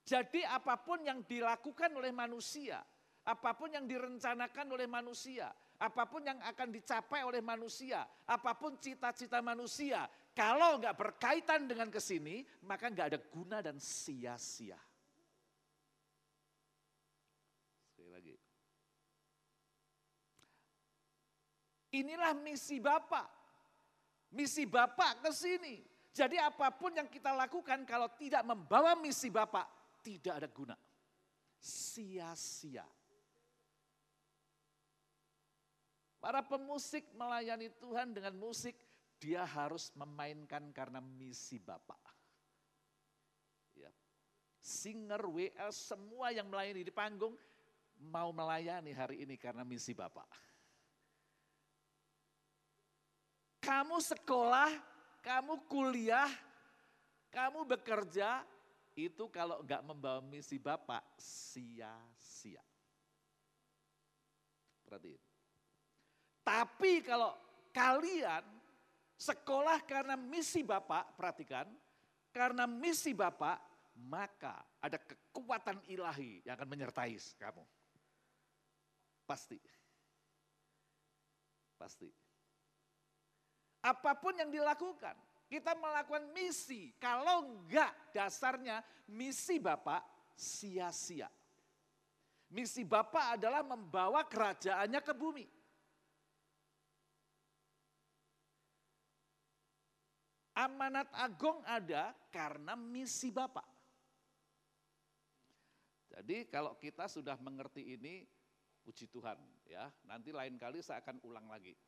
Jadi 0.09 0.41
apa 0.41 0.81
pun 0.81 1.05
yang 1.05 1.21
dilakukan 1.21 1.93
oleh 1.93 2.17
manusia, 2.17 2.81
apa 3.29 3.53
pun 3.53 3.77
yang 3.77 3.85
direncanakan 3.85 4.67
oleh 4.73 4.89
manusia, 4.89 5.53
apa 5.79 6.11
pun 6.11 6.27
yang 6.27 6.43
akan 6.43 6.75
dicapai 6.75 7.23
oleh 7.23 7.39
manusia, 7.39 8.03
apa 8.27 8.53
pun 8.59 8.75
cita-cita 8.83 9.39
manusia, 9.39 10.11
kalau 10.35 10.79
nggak 10.83 10.99
berkaitan 10.99 11.71
dengan 11.71 11.87
ke 11.87 12.03
sini, 12.03 12.43
maka 12.67 12.91
nggak 12.91 13.09
ada 13.15 13.19
guna 13.31 13.63
dan 13.63 13.79
sia-sia. 13.79 14.79
Inilah 21.89 22.37
misi 22.37 22.77
Bapak. 22.79 23.27
Misi 24.37 24.69
Bapak 24.69 25.25
ke 25.25 25.31
sini. 25.33 25.81
Jadi 26.13 26.37
apa 26.37 26.69
pun 26.75 26.93
yang 26.93 27.09
kita 27.09 27.33
lakukan 27.33 27.87
kalau 27.89 28.13
tidak 28.19 28.45
membawa 28.45 28.99
misi 28.99 29.33
Bapak, 29.33 29.99
tidak 30.05 30.35
ada 30.45 30.49
guna. 30.51 30.77
Sia-sia. 31.57 32.85
Para 36.29 36.45
pemusik 36.45 37.09
melayani 37.17 37.73
Tuhan 37.81 38.13
dengan 38.13 38.37
musik, 38.37 38.77
dia 39.17 39.49
harus 39.49 39.89
memainkan 39.97 40.61
karena 40.77 41.01
misi 41.01 41.57
Bapak. 41.57 41.97
Ya. 43.73 43.89
Singer, 44.61 45.25
WL, 45.25 45.73
semua 45.73 46.29
yang 46.29 46.53
melayani 46.53 46.85
di 46.85 46.93
panggung 46.93 47.33
mau 48.13 48.29
melayani 48.29 48.93
hari 48.93 49.25
ini 49.25 49.41
karena 49.41 49.65
misi 49.65 49.97
Bapak. 49.97 50.29
Kamu 53.65 53.97
sekolah, 53.97 54.69
kamu 55.25 55.65
kuliah, 55.65 56.29
kamu 57.33 57.65
bekerja, 57.65 58.45
itu 59.01 59.33
kalau 59.33 59.65
enggak 59.65 59.81
membawa 59.81 60.21
misi 60.21 60.61
Bapak, 60.61 61.09
sia-sia. 61.17 62.61
Perhatiin. 64.85 65.28
Tapi 66.49 67.05
kalau 67.05 67.37
kalian 67.77 68.41
sekolah 69.21 69.85
karena 69.85 70.17
misi 70.17 70.65
Bapak, 70.65 71.13
perhatikan, 71.13 71.69
karena 72.33 72.65
misi 72.65 73.13
Bapak, 73.13 73.61
maka 74.09 74.65
ada 74.81 74.97
kekuatan 74.97 75.85
ilahi 75.93 76.41
yang 76.49 76.57
akan 76.57 76.69
menyertai 76.73 77.21
kamu. 77.37 77.61
Pasti. 79.29 79.61
Pasti. 81.77 82.09
Apa 83.85 84.17
pun 84.17 84.33
yang 84.33 84.49
dilakukan, 84.49 85.21
kita 85.53 85.77
melakukan 85.77 86.33
misi. 86.33 86.97
Kalau 86.97 87.45
enggak 87.45 87.93
dasarnya 88.17 88.81
misi 89.13 89.61
Bapak 89.61 90.33
sia-sia. 90.33 91.29
Misi 92.49 92.89
Bapak 92.89 93.37
adalah 93.37 93.61
membawa 93.61 94.25
kerajaannya 94.25 95.05
ke 95.05 95.13
bumi. 95.13 95.58
Amanat 100.59 101.07
agung 101.15 101.63
ada 101.63 102.11
karena 102.35 102.75
misi 102.75 103.31
Bapak. 103.31 103.63
Jadi 106.19 106.51
kalau 106.51 106.75
kita 106.75 107.07
sudah 107.07 107.39
mengerti 107.39 107.95
ini, 107.95 108.27
puji 108.83 109.07
Tuhan 109.07 109.39
ya. 109.71 109.87
Nanti 110.03 110.35
lain 110.35 110.59
kali 110.59 110.83
saya 110.83 110.99
akan 110.99 111.23
ulang 111.23 111.47
lagi. 111.47 111.79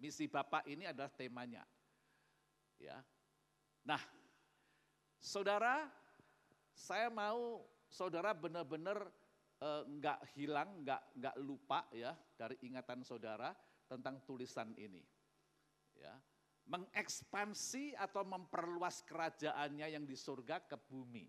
Misi 0.00 0.24
Bapak 0.24 0.64
ini 0.64 0.88
adalah 0.88 1.12
temanya. 1.12 1.68
Ya. 2.80 3.04
Nah, 3.84 4.00
saudara, 5.20 5.92
saya 6.72 7.12
mau 7.12 7.60
saudara 7.92 8.32
benar-benar 8.32 9.04
enggak 9.60 10.18
eh, 10.24 10.28
hilang, 10.36 10.80
enggak 10.80 11.02
enggak 11.12 11.36
lupa 11.44 11.84
ya 11.92 12.16
dari 12.40 12.56
ingatan 12.64 13.04
saudara 13.04 13.52
tentang 13.84 14.24
tulisan 14.24 14.72
ini. 14.80 15.04
Ya. 16.00 16.16
Mengekspansi 16.64 17.92
atau 17.96 18.24
memperluas 18.24 19.04
kerajaannya 19.04 19.92
yang 19.92 20.04
di 20.08 20.16
surga 20.16 20.64
ke 20.64 20.80
bumi. 20.80 21.28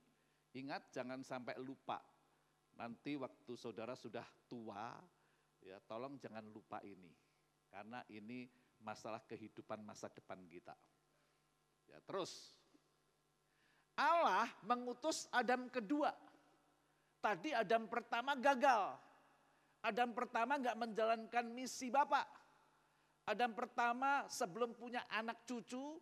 Ingat 0.56 0.96
jangan 0.96 1.20
sampai 1.22 1.60
lupa. 1.60 2.00
Nanti 2.80 3.20
waktu 3.20 3.54
saudara 3.60 3.96
sudah 3.96 4.24
tua, 4.48 4.96
Ya, 5.66 5.82
tolong 5.90 6.22
jangan 6.22 6.46
lupa 6.54 6.78
ini. 6.86 7.10
Karena 7.74 8.06
ini 8.14 8.46
masalah 8.86 9.20
kehidupan 9.26 9.82
masa 9.82 10.08
depan 10.14 10.38
kita. 10.46 10.78
Ya, 11.90 11.98
terus 12.06 12.54
Allah 13.98 14.46
mengutus 14.62 15.26
Adam 15.34 15.66
kedua. 15.74 16.14
Tadi 17.18 17.50
Adam 17.58 17.90
pertama 17.90 18.38
gagal. 18.38 18.94
Adam 19.82 20.14
pertama 20.14 20.62
nggak 20.62 20.78
menjalankan 20.78 21.46
misi 21.50 21.90
Bapak. 21.90 22.30
Adam 23.26 23.58
pertama 23.58 24.30
sebelum 24.30 24.78
punya 24.78 25.02
anak 25.10 25.50
cucu, 25.50 25.98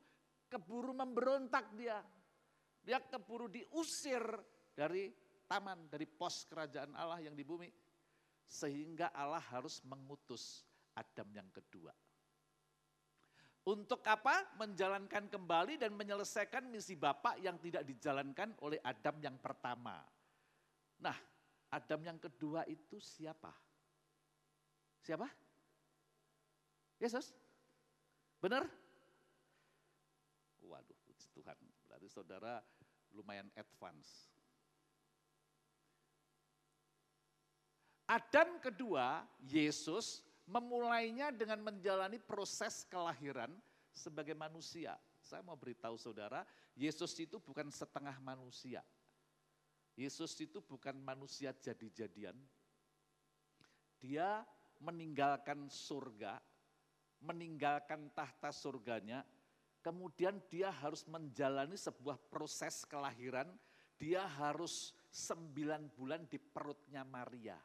keburu 0.51 0.91
memberontak 0.91 1.71
dia. 1.79 2.03
Dia 2.83 2.99
keburu 2.99 3.47
diusir 3.47 4.19
dari 4.75 5.07
taman, 5.47 5.87
dari 5.87 6.03
pos 6.03 6.43
kerajaan 6.51 6.91
Allah 6.99 7.23
yang 7.23 7.31
di 7.31 7.47
bumi. 7.47 7.71
Sehingga 8.43 9.15
Allah 9.15 9.39
harus 9.55 9.79
mengutus 9.87 10.67
Adam 10.99 11.31
yang 11.31 11.47
kedua. 11.47 11.95
Untuk 13.63 14.03
apa? 14.03 14.43
Menjalankan 14.59 15.31
kembali 15.31 15.79
dan 15.79 15.95
menyelesaikan 15.95 16.67
misi 16.67 16.99
Bapak 16.99 17.39
yang 17.39 17.55
tidak 17.63 17.87
dijalankan 17.87 18.51
oleh 18.59 18.83
Adam 18.83 19.15
yang 19.23 19.39
pertama. 19.39 20.03
Nah, 20.99 21.15
Adam 21.71 22.03
yang 22.03 22.19
kedua 22.19 22.67
itu 22.67 22.99
siapa? 22.99 23.55
Siapa? 24.99 25.42
Yesus? 27.03 27.35
Benar? 28.39 28.63
Waduh, 30.63 30.97
puji 31.03 31.27
Tuhan. 31.35 31.59
Berarti 31.83 32.07
saudara 32.07 32.63
lumayan 33.11 33.51
advance. 33.59 34.31
Adam 38.07 38.59
kedua, 38.63 39.27
Yesus, 39.43 40.23
memulainya 40.47 41.31
dengan 41.31 41.59
menjalani 41.59 42.19
proses 42.19 42.87
kelahiran 42.87 43.51
sebagai 43.91 44.35
manusia. 44.35 44.95
Saya 45.23 45.39
mau 45.43 45.55
beritahu 45.55 45.95
saudara, 45.95 46.43
Yesus 46.75 47.15
itu 47.19 47.39
bukan 47.39 47.71
setengah 47.71 48.15
manusia. 48.19 48.83
Yesus 49.95 50.35
itu 50.39 50.59
bukan 50.59 50.99
manusia 50.99 51.55
jadi-jadian. 51.55 52.35
Dia 54.03 54.43
meninggalkan 54.83 55.71
surga, 55.71 56.43
meninggalkan 57.23 58.11
tahta 58.11 58.51
surganya, 58.51 59.23
kemudian 59.79 60.43
dia 60.51 60.69
harus 60.69 61.07
menjalani 61.07 61.79
sebuah 61.79 62.19
proses 62.27 62.83
kelahiran, 62.83 63.47
dia 63.95 64.27
harus 64.27 64.91
sembilan 65.07 65.87
bulan 65.95 66.27
di 66.27 66.35
perutnya 66.37 67.07
Maria. 67.07 67.55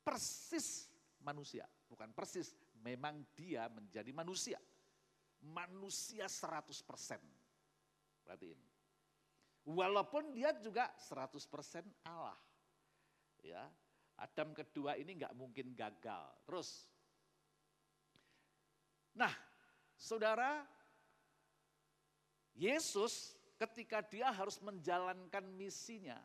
Persis 0.00 0.88
manusia, 1.24 1.64
bukan 1.88 2.12
persis, 2.12 2.52
memang 2.80 3.24
dia 3.36 3.68
menjadi 3.72 4.12
manusia. 4.12 4.60
Manusia 5.40 6.28
100%. 6.28 6.84
Perhatiin. 8.24 8.60
Walaupun 9.64 10.32
dia 10.32 10.52
juga 10.56 10.92
100% 10.96 11.84
Allah. 12.04 12.36
Ya, 13.40 13.64
Adam 14.20 14.52
kedua 14.52 15.00
ini 15.00 15.16
nggak 15.16 15.32
mungkin 15.32 15.72
gagal. 15.72 16.28
Terus, 16.44 16.88
nah, 19.14 19.32
saudara, 19.96 20.64
Yesus 22.56 23.36
ketika 23.60 24.00
dia 24.04 24.32
harus 24.32 24.56
menjalankan 24.60 25.44
misinya, 25.56 26.16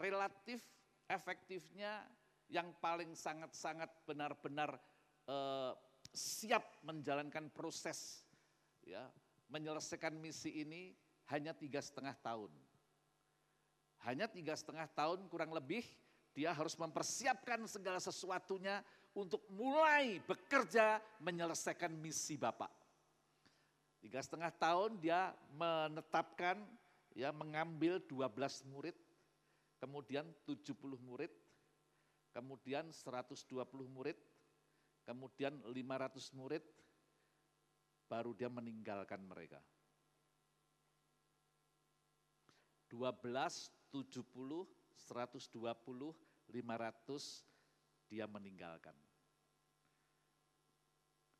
relatif 0.00 0.60
efektifnya 1.08 2.04
yang 2.48 2.72
paling 2.80 3.12
sangat-sangat 3.12 3.88
benar-benar 4.04 4.76
eh, 5.28 5.72
siap 6.12 6.84
menjalankan 6.84 7.48
proses, 7.52 8.24
ya, 8.84 9.08
menyelesaikan 9.48 10.14
misi 10.16 10.64
ini 10.64 10.92
hanya 11.32 11.56
tiga 11.56 11.80
setengah 11.80 12.14
tahun. 12.20 12.52
Hanya 14.04 14.28
tiga 14.28 14.52
setengah 14.52 14.84
tahun 14.92 15.24
kurang 15.32 15.56
lebih 15.56 15.80
dia 16.34 16.50
harus 16.50 16.74
mempersiapkan 16.74 17.62
segala 17.70 18.02
sesuatunya 18.02 18.82
untuk 19.14 19.46
mulai 19.54 20.18
bekerja 20.26 20.98
menyelesaikan 21.22 21.94
misi 21.94 22.34
Bapak. 22.34 22.70
Tiga 24.02 24.20
setengah 24.20 24.52
tahun 24.52 25.00
dia 25.00 25.32
menetapkan, 25.54 26.60
ya 27.14 27.30
mengambil 27.30 28.02
12 28.04 28.66
murid, 28.68 28.92
kemudian 29.80 30.26
70 30.44 30.76
murid, 31.00 31.32
kemudian 32.34 32.90
120 32.90 33.48
murid, 33.88 34.18
kemudian 35.06 35.56
500 35.62 36.36
murid, 36.36 36.60
baru 38.10 38.36
dia 38.36 38.50
meninggalkan 38.52 39.22
mereka. 39.24 39.62
12, 42.92 43.72
70, 43.88 44.68
120, 44.94 46.14
500 46.50 47.53
dia 48.08 48.28
meninggalkan. 48.28 48.94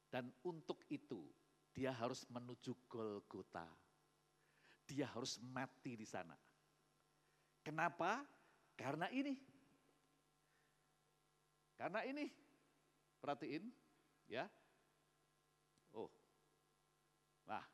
Dan 0.09 0.31
untuk 0.47 0.87
itu 0.89 1.27
dia 1.75 1.91
harus 1.91 2.23
menuju 2.31 2.71
Golgota. 2.87 3.67
Dia 4.87 5.11
harus 5.11 5.43
mati 5.43 5.99
di 5.99 6.07
sana. 6.07 6.39
Kenapa? 7.65 8.23
Karena 8.79 9.11
ini. 9.11 9.35
Karena 11.75 12.07
ini. 12.07 12.31
Perhatiin 13.19 13.65
ya. 14.29 14.47
Oh. 15.97 16.13
Nah, 17.49 17.65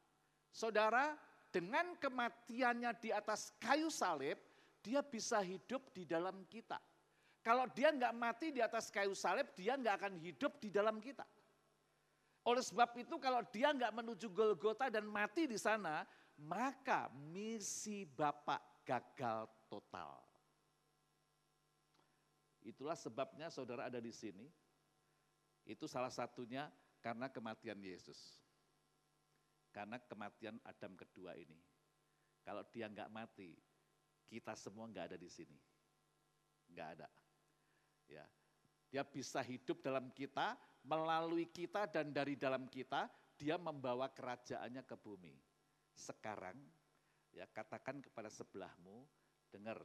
saudara 0.49 1.19
dengan 1.51 1.99
kematiannya 1.99 2.95
di 3.03 3.11
atas 3.11 3.51
kayu 3.59 3.91
salib, 3.91 4.39
dia 4.81 5.03
bisa 5.05 5.43
hidup 5.45 5.93
di 5.93 6.07
dalam 6.07 6.47
kita. 6.49 6.79
Kalau 7.41 7.65
dia 7.73 7.89
nggak 7.89 8.13
mati 8.13 8.53
di 8.53 8.61
atas 8.61 8.93
kayu 8.93 9.17
salib, 9.17 9.49
dia 9.57 9.73
nggak 9.77 9.97
akan 9.97 10.15
hidup 10.21 10.61
di 10.61 10.69
dalam 10.69 11.01
kita. 11.01 11.25
Oleh 12.45 12.65
sebab 12.65 12.97
itu 13.01 13.17
kalau 13.17 13.41
dia 13.49 13.73
nggak 13.73 13.93
menuju 13.97 14.29
Golgota 14.33 14.93
dan 14.93 15.09
mati 15.09 15.49
di 15.49 15.57
sana, 15.57 16.05
maka 16.37 17.09
misi 17.33 18.05
Bapak 18.05 18.85
gagal 18.85 19.49
total. 19.69 20.21
Itulah 22.61 22.97
sebabnya 22.97 23.49
saudara 23.49 23.89
ada 23.89 24.01
di 24.01 24.13
sini. 24.13 24.45
Itu 25.65 25.89
salah 25.89 26.13
satunya 26.13 26.69
karena 27.01 27.33
kematian 27.33 27.81
Yesus. 27.81 28.41
Karena 29.73 29.97
kematian 29.97 30.61
Adam 30.65 30.93
kedua 30.97 31.37
ini. 31.37 31.57
Kalau 32.45 32.65
dia 32.69 32.89
nggak 32.89 33.13
mati, 33.13 33.57
kita 34.29 34.57
semua 34.57 34.89
nggak 34.89 35.13
ada 35.13 35.19
di 35.21 35.29
sini. 35.29 35.57
Nggak 36.73 36.89
ada. 36.99 37.09
Ya, 38.11 38.27
dia 38.91 39.07
bisa 39.07 39.39
hidup 39.39 39.87
dalam 39.87 40.11
kita, 40.11 40.59
melalui 40.83 41.47
kita 41.47 41.87
dan 41.87 42.11
dari 42.11 42.35
dalam 42.35 42.67
kita, 42.67 43.07
dia 43.39 43.55
membawa 43.55 44.11
kerajaannya 44.11 44.83
ke 44.83 44.99
bumi. 44.99 45.39
Sekarang, 45.95 46.59
ya 47.31 47.47
katakan 47.47 48.03
kepada 48.03 48.27
sebelahmu, 48.27 49.07
dengar, 49.55 49.79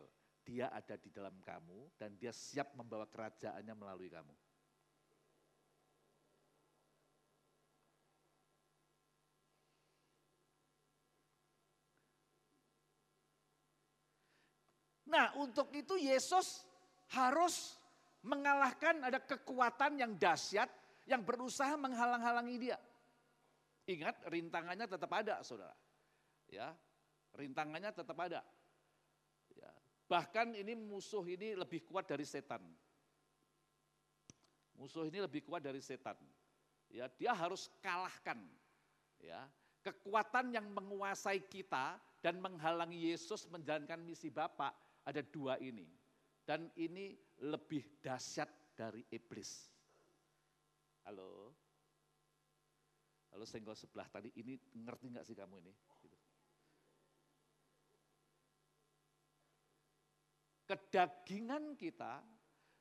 dia 0.45 0.69
ada 0.69 0.93
di 0.97 1.09
dalam 1.09 1.33
kamu 1.41 1.97
dan 1.97 2.13
dia 2.17 2.29
siap 2.29 2.77
membawa 2.77 3.09
kerajaannya 3.09 3.73
melalui 3.73 4.09
kamu. 4.13 4.35
Nah 15.05 15.31
untuk 15.39 15.71
itu 15.71 15.95
Yesus 15.95 16.65
harus 17.15 17.79
mengalahkan 18.25 19.05
ada 19.05 19.21
kekuatan 19.21 20.01
yang 20.01 20.17
dahsyat 20.17 20.67
yang 21.05 21.21
berusaha 21.21 21.77
menghalang-halangi 21.77 22.57
dia. 22.57 22.77
Ingat 23.85 24.25
rintangannya 24.25 24.89
tetap 24.89 25.11
ada 25.13 25.45
saudara. 25.45 25.77
Ya, 26.49 26.73
rintangannya 27.37 27.93
tetap 27.93 28.17
ada. 28.17 28.41
Ya, 29.53 29.69
bahkan 30.09 30.57
ini 30.57 30.73
musuh 30.73 31.21
ini 31.29 31.53
lebih 31.53 31.85
kuat 31.85 32.09
dari 32.09 32.25
setan. 32.25 32.65
Musuh 34.73 35.05
ini 35.05 35.21
lebih 35.21 35.45
kuat 35.45 35.61
dari 35.61 35.79
setan. 35.79 36.17
Ya, 36.89 37.05
dia 37.13 37.31
harus 37.37 37.69
kalahkan. 37.85 38.41
Ya, 39.21 39.45
kekuatan 39.85 40.49
yang 40.49 40.65
menguasai 40.73 41.45
kita 41.45 42.01
dan 42.25 42.41
menghalangi 42.41 43.13
Yesus 43.13 43.45
menjalankan 43.53 44.01
misi 44.01 44.33
Bapak 44.33 44.73
ada 45.05 45.21
dua 45.21 45.61
ini. 45.61 45.85
Dan 46.45 46.69
ini 46.77 47.17
lebih 47.41 48.05
dahsyat 48.05 48.77
dari 48.77 49.01
iblis. 49.09 49.65
Halo? 51.09 51.49
Halo 53.33 53.43
senggol 53.49 53.73
sebelah 53.73 54.05
tadi, 54.07 54.29
ini 54.37 54.53
ngerti 54.77 55.11
nggak 55.11 55.25
sih 55.25 55.33
kamu 55.35 55.57
ini? 55.59 55.73
Gitu. 56.05 56.17
Kedagingan 60.69 61.73
kita 61.73 62.21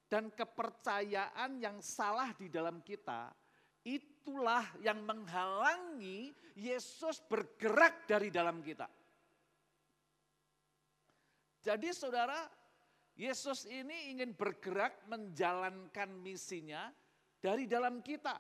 dan 0.07 0.31
kepercayaan 0.31 1.59
yang 1.59 1.81
salah 1.81 2.37
di 2.37 2.53
dalam 2.53 2.85
kita, 2.85 3.33
itulah 3.83 4.63
yang 4.85 5.03
menghalangi 5.03 6.37
Yesus 6.55 7.19
bergerak 7.25 8.07
dari 8.07 8.29
dalam 8.29 8.61
kita. 8.63 8.87
Jadi 11.65 11.89
saudara, 11.97 12.45
Yesus 13.15 13.63
ini 13.71 14.11
ingin 14.11 14.35
bergerak 14.35 15.07
menjalankan 15.07 16.11
misinya 16.19 16.91
dari 17.39 17.71
dalam 17.71 18.03
kita. 18.03 18.35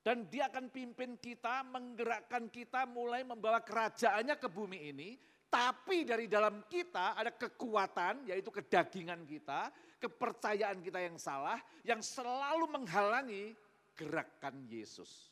Dan 0.00 0.26
dia 0.32 0.48
akan 0.48 0.72
pimpin 0.72 1.20
kita, 1.20 1.60
menggerakkan 1.68 2.48
kita 2.48 2.88
mulai 2.88 3.20
membawa 3.20 3.60
kerajaannya 3.60 4.40
ke 4.40 4.48
bumi 4.48 4.90
ini. 4.90 5.14
Tapi 5.50 6.06
dari 6.06 6.30
dalam 6.30 6.64
kita 6.66 7.18
ada 7.18 7.34
kekuatan, 7.34 8.30
yaitu 8.30 8.48
kedagingan 8.54 9.26
kita, 9.26 9.68
kepercayaan 10.00 10.80
kita 10.80 11.04
yang 11.04 11.18
salah 11.20 11.60
yang 11.84 12.00
selalu 12.00 12.70
menghalangi 12.70 13.54
gerakan 13.92 14.64
Yesus. 14.66 15.28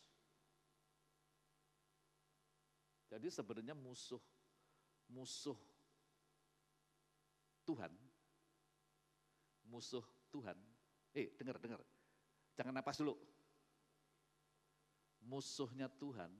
Jadi 3.09 3.33
sebenarnya 3.33 3.73
musuh 3.73 4.21
musuh 5.09 5.57
Tuhan 7.65 7.89
musuh 9.69 10.05
Tuhan. 10.33 10.57
Eh, 11.15 11.33
dengar 11.37 11.61
dengar. 11.63 11.81
Jangan 12.57 12.75
napas 12.75 12.99
dulu. 12.99 13.15
Musuhnya 15.29 15.93
Tuhan 16.01 16.33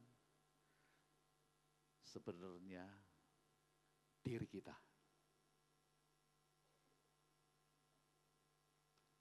sebenarnya 2.03 2.89
diri 4.25 4.49
kita. 4.49 4.75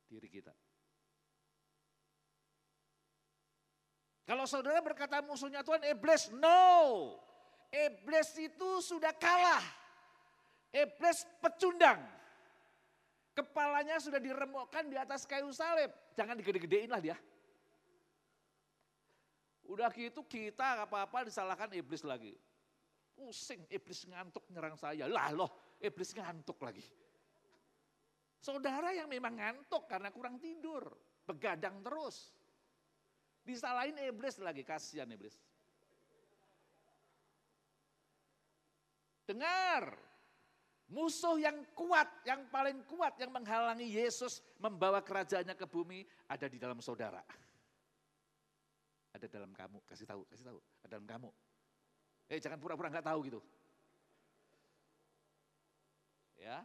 diri 0.07 0.31
kita. 0.31 0.55
Kalau 4.27 4.43
saudara 4.43 4.83
berkata 4.83 5.23
musuhnya 5.23 5.63
Tuhan, 5.63 5.83
iblis, 5.87 6.31
no. 6.35 7.15
Iblis 7.71 8.35
itu 8.39 8.69
sudah 8.83 9.11
kalah. 9.15 9.63
Iblis 10.71 11.23
pecundang. 11.39 12.03
Kepalanya 13.37 14.01
sudah 14.01 14.17
diremukkan 14.17 14.89
di 14.89 14.97
atas 14.97 15.29
kayu 15.29 15.53
salib. 15.53 15.93
Jangan 16.17 16.33
digede-gedein 16.41 16.89
lah 16.89 16.97
dia. 16.97 17.13
Udah 19.69 19.93
gitu 19.93 20.25
kita 20.25 20.89
apa-apa 20.89 21.29
disalahkan 21.29 21.69
iblis 21.77 22.01
lagi. 22.01 22.33
Pusing, 23.13 23.61
iblis 23.69 24.09
ngantuk 24.09 24.41
nyerang 24.49 24.73
saya. 24.73 25.05
Lah 25.05 25.29
loh, 25.29 25.77
iblis 25.77 26.17
ngantuk 26.17 26.57
lagi. 26.65 26.81
Saudara 28.41 28.89
yang 28.89 29.05
memang 29.05 29.37
ngantuk 29.37 29.85
karena 29.85 30.09
kurang 30.09 30.41
tidur, 30.41 30.89
begadang 31.29 31.85
terus. 31.85 32.33
Disalahin 33.45 34.01
iblis 34.01 34.41
lagi, 34.41 34.65
kasihan 34.65 35.09
iblis. 35.13 35.37
Dengar, 39.29 40.06
musuh 40.87 41.35
yang 41.39 41.55
kuat, 41.75 42.07
yang 42.23 42.47
paling 42.47 42.79
kuat 42.87 43.15
yang 43.19 43.31
menghalangi 43.31 43.87
Yesus 43.87 44.39
membawa 44.59 45.03
kerajaannya 45.03 45.55
ke 45.55 45.67
bumi 45.67 46.07
ada 46.27 46.47
di 46.47 46.57
dalam 46.59 46.79
saudara. 46.79 47.19
Ada 49.11 49.25
dalam 49.27 49.51
kamu, 49.51 49.81
kasih 49.87 50.05
tahu, 50.05 50.23
kasih 50.29 50.45
tahu, 50.45 50.59
ada 50.85 50.99
dalam 50.99 51.07
kamu. 51.09 51.29
Eh 52.31 52.39
jangan 52.39 52.59
pura-pura 52.61 52.91
nggak 52.91 53.07
tahu 53.07 53.19
gitu. 53.27 53.41
Ya, 56.37 56.61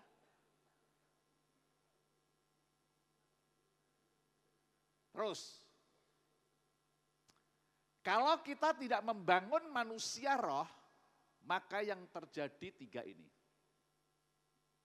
Terus, 5.13 5.61
kalau 8.01 8.41
kita 8.41 8.73
tidak 8.75 9.05
membangun 9.05 9.69
manusia 9.69 10.41
roh, 10.41 10.67
maka 11.45 11.85
yang 11.85 12.01
terjadi 12.09 12.73
tiga 12.73 13.05
ini. 13.05 13.29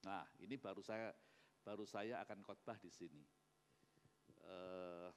Nah, 0.06 0.28
ini 0.44 0.60
baru 0.60 0.84
saya 0.86 1.10
baru 1.66 1.84
saya 1.88 2.22
akan 2.22 2.46
khotbah 2.46 2.78
di 2.78 2.92
sini. 2.92 3.24
Uh, 4.48 5.10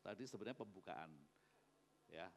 tadi 0.00 0.24
sebenarnya 0.24 0.56
pembukaan, 0.56 1.10
ya. 2.08 2.30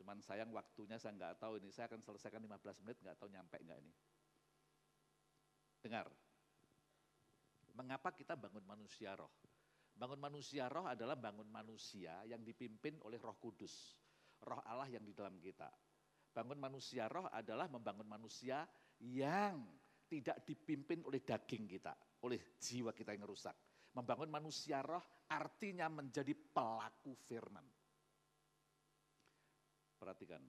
Cuman 0.00 0.18
sayang 0.24 0.48
waktunya 0.50 0.96
saya 0.96 1.12
nggak 1.12 1.36
tahu 1.38 1.60
ini. 1.60 1.68
Saya 1.68 1.92
akan 1.92 2.00
selesaikan 2.00 2.40
15 2.40 2.80
menit, 2.80 2.96
nggak 3.04 3.16
tahu 3.20 3.28
nyampe 3.28 3.60
nggak 3.60 3.78
ini. 3.78 3.92
Dengar, 5.80 6.08
mengapa 7.76 8.12
kita 8.12 8.36
bangun 8.36 8.64
manusia 8.64 9.16
roh? 9.16 9.32
Bangun 9.96 10.16
manusia 10.16 10.64
roh 10.72 10.88
adalah 10.88 11.16
bangun 11.16 11.48
manusia 11.48 12.24
yang 12.24 12.40
dipimpin 12.40 12.96
oleh 13.04 13.20
roh 13.20 13.36
kudus. 13.36 13.96
Roh 14.40 14.60
Allah 14.64 14.88
yang 14.88 15.04
di 15.04 15.12
dalam 15.12 15.36
kita. 15.36 15.68
Bangun 16.32 16.56
manusia 16.56 17.04
roh 17.10 17.28
adalah 17.28 17.68
membangun 17.68 18.08
manusia 18.08 18.64
yang 19.00 19.60
tidak 20.10 20.42
dipimpin 20.42 21.06
oleh 21.06 21.22
daging 21.22 21.70
kita, 21.70 21.94
oleh 22.26 22.58
jiwa 22.58 22.90
kita 22.90 23.14
yang 23.14 23.22
rusak. 23.22 23.54
Membangun 23.94 24.26
manusia 24.26 24.82
roh 24.82 25.22
artinya 25.30 25.86
menjadi 25.86 26.34
pelaku 26.34 27.14
firman. 27.14 27.62
Perhatikan. 29.94 30.42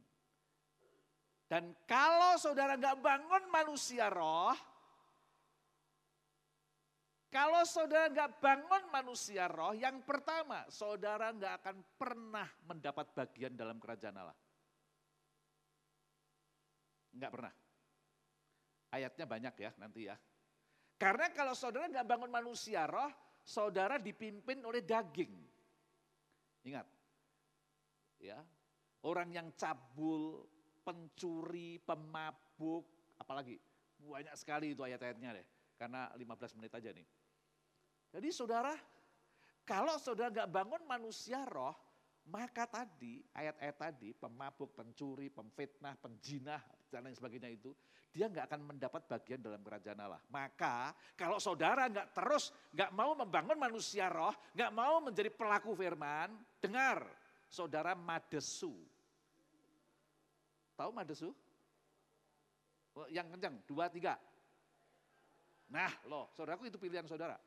Dan 1.46 1.78
kalau 1.86 2.42
saudara 2.42 2.74
nggak 2.80 2.98
bangun 3.04 3.44
manusia 3.54 4.10
roh, 4.10 4.56
kalau 7.32 7.62
saudara 7.64 8.10
nggak 8.10 8.44
bangun 8.44 8.84
manusia 8.90 9.46
roh, 9.46 9.76
yang 9.76 10.02
pertama, 10.02 10.66
saudara 10.72 11.30
nggak 11.36 11.54
akan 11.62 11.78
pernah 12.00 12.48
mendapat 12.66 13.14
bagian 13.14 13.54
dalam 13.54 13.78
kerajaan 13.78 14.18
Allah. 14.18 14.38
Nggak 17.12 17.32
pernah. 17.32 17.54
Ayatnya 18.92 19.26
banyak 19.26 19.56
ya 19.56 19.72
nanti 19.80 20.12
ya. 20.12 20.16
Karena 21.00 21.32
kalau 21.34 21.56
saudara 21.56 21.90
nggak 21.90 22.06
bangun 22.06 22.30
manusia 22.30 22.86
roh, 22.86 23.10
saudara 23.42 23.98
dipimpin 23.98 24.62
oleh 24.62 24.86
daging. 24.86 25.34
Ingat, 26.62 26.86
ya 28.22 28.38
orang 29.02 29.34
yang 29.34 29.48
cabul, 29.58 30.46
pencuri, 30.86 31.82
pemabuk, 31.82 33.16
apalagi 33.18 33.58
banyak 33.98 34.36
sekali 34.38 34.74
itu 34.78 34.82
ayat-ayatnya 34.86 35.42
deh. 35.42 35.48
Karena 35.78 36.10
15 36.14 36.58
menit 36.62 36.74
aja 36.78 36.90
nih. 36.94 37.08
Jadi 38.12 38.30
saudara, 38.30 38.76
kalau 39.66 39.98
saudara 39.98 40.30
nggak 40.30 40.52
bangun 40.54 40.84
manusia 40.86 41.42
roh, 41.50 41.74
maka 42.30 42.70
tadi, 42.70 43.24
ayat-ayat 43.34 43.78
tadi, 43.78 44.14
pemabuk, 44.14 44.78
pencuri, 44.78 45.34
pemfitnah, 45.34 45.98
penjinah, 45.98 46.62
dan 46.92 47.08
lain 47.08 47.18
sebagainya 47.18 47.50
itu, 47.50 47.74
dia 48.12 48.28
nggak 48.28 48.52
akan 48.52 48.76
mendapat 48.76 49.08
bagian 49.08 49.40
dalam 49.40 49.64
kerajaan 49.64 50.00
Allah. 50.04 50.22
Maka 50.28 50.92
kalau 51.16 51.40
saudara 51.40 51.88
nggak 51.88 52.12
terus, 52.12 52.52
nggak 52.76 52.92
mau 52.92 53.16
membangun 53.16 53.56
manusia 53.56 54.12
roh, 54.12 54.36
nggak 54.52 54.72
mau 54.76 55.00
menjadi 55.00 55.32
pelaku 55.32 55.72
firman, 55.74 56.36
dengar, 56.60 57.08
saudara 57.48 57.96
madesu. 57.96 58.76
Tahu 60.76 60.92
madesu? 60.92 61.32
Oh, 62.92 63.08
yang 63.08 63.32
kencang, 63.32 63.56
dua, 63.64 63.88
tiga. 63.88 64.20
Nah 65.72 65.92
loh, 66.12 66.28
saudaraku 66.36 66.68
itu 66.68 66.76
pilihan 66.76 67.08
saudara. 67.08 67.40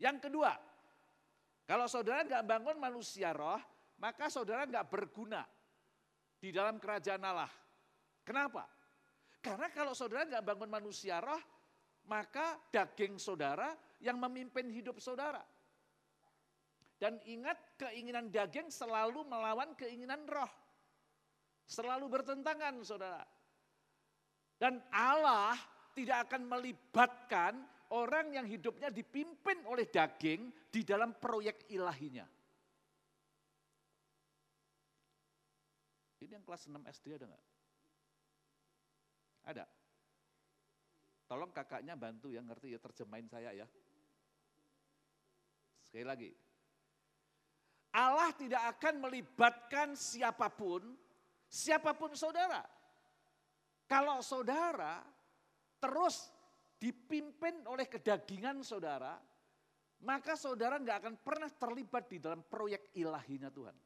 Yang 0.00 0.28
kedua, 0.28 0.56
kalau 1.68 1.84
saudara 1.84 2.24
nggak 2.24 2.44
bangun 2.48 2.76
manusia 2.80 3.36
roh, 3.36 3.60
maka 4.04 4.28
saudara 4.28 4.68
nggak 4.68 4.84
berguna 4.92 5.40
di 6.36 6.52
dalam 6.52 6.76
kerajaan 6.76 7.24
Allah. 7.24 7.48
Kenapa? 8.20 8.68
Karena 9.40 9.72
kalau 9.72 9.96
saudara 9.96 10.28
nggak 10.28 10.44
bangun 10.44 10.68
manusia 10.68 11.24
roh, 11.24 11.40
maka 12.04 12.60
daging 12.68 13.16
saudara 13.16 13.72
yang 14.04 14.20
memimpin 14.20 14.68
hidup 14.68 15.00
saudara. 15.00 15.40
Dan 17.00 17.16
ingat 17.24 17.80
keinginan 17.80 18.28
daging 18.28 18.68
selalu 18.68 19.24
melawan 19.24 19.72
keinginan 19.72 20.28
roh. 20.28 20.52
Selalu 21.64 22.12
bertentangan 22.12 22.76
saudara. 22.84 23.24
Dan 24.60 24.84
Allah 24.92 25.56
tidak 25.96 26.28
akan 26.28 26.44
melibatkan 26.44 27.56
orang 27.96 28.36
yang 28.36 28.44
hidupnya 28.44 28.92
dipimpin 28.92 29.64
oleh 29.64 29.88
daging 29.88 30.52
di 30.68 30.84
dalam 30.84 31.16
proyek 31.16 31.72
ilahinya. 31.72 32.33
Ini 36.24 36.40
yang 36.40 36.44
kelas 36.48 36.64
6 36.72 36.80
SD 36.88 37.20
ada 37.20 37.28
nggak? 37.28 37.44
Ada. 39.44 39.64
Tolong 41.28 41.52
kakaknya 41.52 41.92
bantu 42.00 42.32
ya, 42.32 42.40
ngerti 42.40 42.72
ya 42.72 42.80
terjemahin 42.80 43.28
saya 43.28 43.52
ya. 43.52 43.68
Sekali 45.84 46.04
lagi. 46.08 46.30
Allah 47.94 48.32
tidak 48.34 48.62
akan 48.74 49.04
melibatkan 49.04 49.92
siapa 49.94 50.48
pun, 50.48 50.96
siapa 51.46 51.92
pun 51.92 52.16
saudara. 52.16 52.64
Kalau 53.84 54.24
saudara 54.24 55.04
terus 55.76 56.32
dipimpin 56.80 57.68
oleh 57.68 57.84
kedagingan 57.84 58.64
saudara, 58.64 59.20
maka 60.02 60.34
saudara 60.40 60.80
nggak 60.80 60.98
akan 61.04 61.14
pernah 61.20 61.52
terlibat 61.52 62.08
di 62.08 62.18
dalam 62.18 62.42
proyek 62.42 62.96
ilahinya 62.96 63.52
Tuhan. 63.52 63.76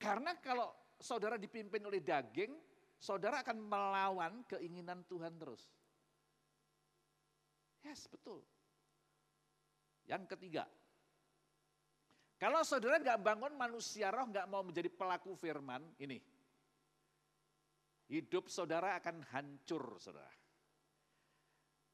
Karena 0.00 0.32
kalau 0.40 0.72
saudara 0.96 1.36
dipimpin 1.36 1.84
oleh 1.84 2.00
daging, 2.00 2.56
saudara 2.96 3.44
akan 3.44 3.60
melawan 3.60 4.40
keinginan 4.48 5.04
Tuhan 5.04 5.36
terus. 5.36 5.68
Yes, 7.84 8.08
betul. 8.08 8.40
Yang 10.08 10.24
ketiga, 10.36 10.64
kalau 12.40 12.64
saudara 12.64 12.96
nggak 12.96 13.20
bangun 13.20 13.52
manusia 13.52 14.08
roh 14.08 14.24
nggak 14.24 14.48
mau 14.48 14.64
menjadi 14.64 14.88
pelaku 14.88 15.36
firman, 15.36 15.84
ini. 16.00 16.16
Hidup 18.08 18.48
saudara 18.48 18.96
akan 18.96 19.20
hancur, 19.28 20.00
saudara. 20.00 20.32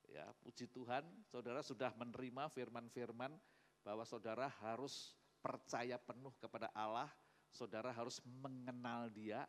Ya, 0.07 0.31
puji 0.40 0.71
Tuhan, 0.71 1.03
saudara 1.29 1.61
sudah 1.61 1.90
menerima 1.99 2.49
firman-firman 2.55 3.35
bahwa 3.83 4.07
saudara 4.07 4.49
harus 4.62 5.19
percaya 5.42 5.99
penuh 5.99 6.33
kepada 6.40 6.71
Allah, 6.73 7.11
saudara 7.57 7.88
harus 7.88 8.21
mengenal 8.45 9.09
Dia, 9.09 9.49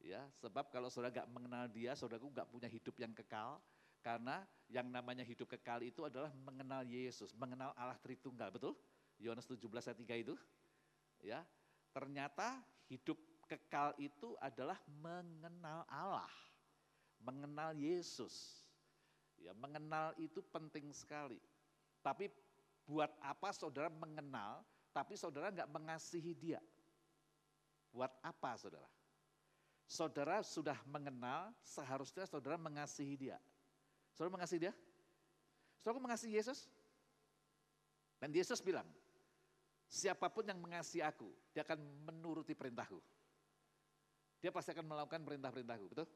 ya. 0.00 0.24
Sebab 0.40 0.72
kalau 0.72 0.88
saudara 0.88 1.12
nggak 1.12 1.28
mengenal 1.28 1.68
Dia, 1.68 1.92
saudaraku 1.92 2.32
nggak 2.32 2.48
punya 2.48 2.68
hidup 2.72 2.96
yang 2.96 3.12
kekal, 3.12 3.60
karena 4.00 4.44
yang 4.72 4.88
namanya 4.88 5.20
hidup 5.20 5.48
kekal 5.52 5.84
itu 5.84 6.08
adalah 6.08 6.32
mengenal 6.32 6.80
Yesus, 6.84 7.36
mengenal 7.36 7.76
Allah 7.76 8.00
Tritunggal, 8.00 8.48
betul? 8.48 8.72
Yohanes 9.20 9.44
17 9.44 9.68
ayat 9.84 9.98
3 10.00 10.24
itu. 10.24 10.34
Ya, 11.24 11.40
ternyata 11.92 12.60
hidup 12.88 13.16
kekal 13.48 13.96
itu 13.96 14.36
adalah 14.40 14.76
mengenal 15.00 15.88
Allah, 15.88 16.32
mengenal 17.20 17.72
Yesus. 17.76 18.64
Ya, 19.40 19.52
mengenal 19.56 20.16
itu 20.16 20.40
penting 20.52 20.88
sekali. 20.92 21.40
Tapi 22.04 22.28
buat 22.84 23.08
apa 23.24 23.52
saudara 23.56 23.88
mengenal, 23.88 24.60
tapi 24.92 25.16
saudara 25.16 25.48
nggak 25.48 25.72
mengasihi 25.72 26.36
dia? 26.36 26.60
Buat 27.94 28.10
apa 28.26 28.58
saudara? 28.58 28.90
Saudara 29.86 30.42
sudah 30.42 30.74
mengenal, 30.90 31.54
seharusnya 31.62 32.26
saudara 32.26 32.58
mengasihi 32.58 33.14
dia. 33.14 33.38
Saudara 34.10 34.34
mengasihi 34.34 34.66
dia? 34.66 34.74
Saudara 35.78 36.02
mengasihi 36.02 36.34
Yesus? 36.34 36.66
Dan 38.18 38.34
Yesus 38.34 38.58
bilang, 38.58 38.88
siapa 39.86 40.26
pun 40.26 40.42
yang 40.42 40.58
mengasihi 40.58 41.04
aku, 41.04 41.30
dia 41.54 41.62
akan 41.62 41.78
menuruti 42.08 42.56
perintahku. 42.58 42.98
Dia 44.42 44.50
pasti 44.50 44.74
akan 44.74 44.84
melakukan 44.90 45.22
perintah-perintahku, 45.22 45.86
betul? 45.92 46.08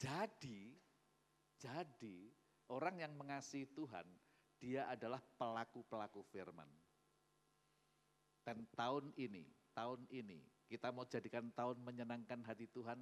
Jadi, 0.00 0.72
jadi 1.60 2.18
orang 2.72 3.04
yang 3.04 3.12
mengasihi 3.18 3.68
Tuhan, 3.76 4.08
dia 4.56 4.88
adalah 4.88 5.20
pelaku-pelaku 5.36 6.24
firman. 6.32 6.68
Dan 8.40 8.64
tahun 8.72 9.12
ini, 9.20 9.44
tahun 9.74 10.04
ini 10.10 10.40
kita 10.70 10.94
mau 10.94 11.02
jadikan 11.06 11.50
tahun 11.50 11.82
menyenangkan 11.82 12.46
hati 12.46 12.70
Tuhan 12.70 12.98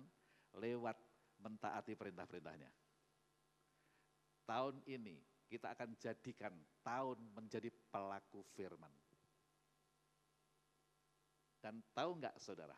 lewat 0.56 0.96
mentaati 1.38 1.92
perintah-perintahnya. 1.94 2.70
Tahun 4.48 4.80
ini 4.88 5.20
kita 5.48 5.76
akan 5.76 5.92
jadikan 6.00 6.52
tahun 6.80 7.18
menjadi 7.36 7.68
pelaku 7.92 8.40
firman. 8.56 8.92
Dan 11.58 11.84
tahu 11.92 12.16
nggak 12.22 12.38
saudara, 12.40 12.76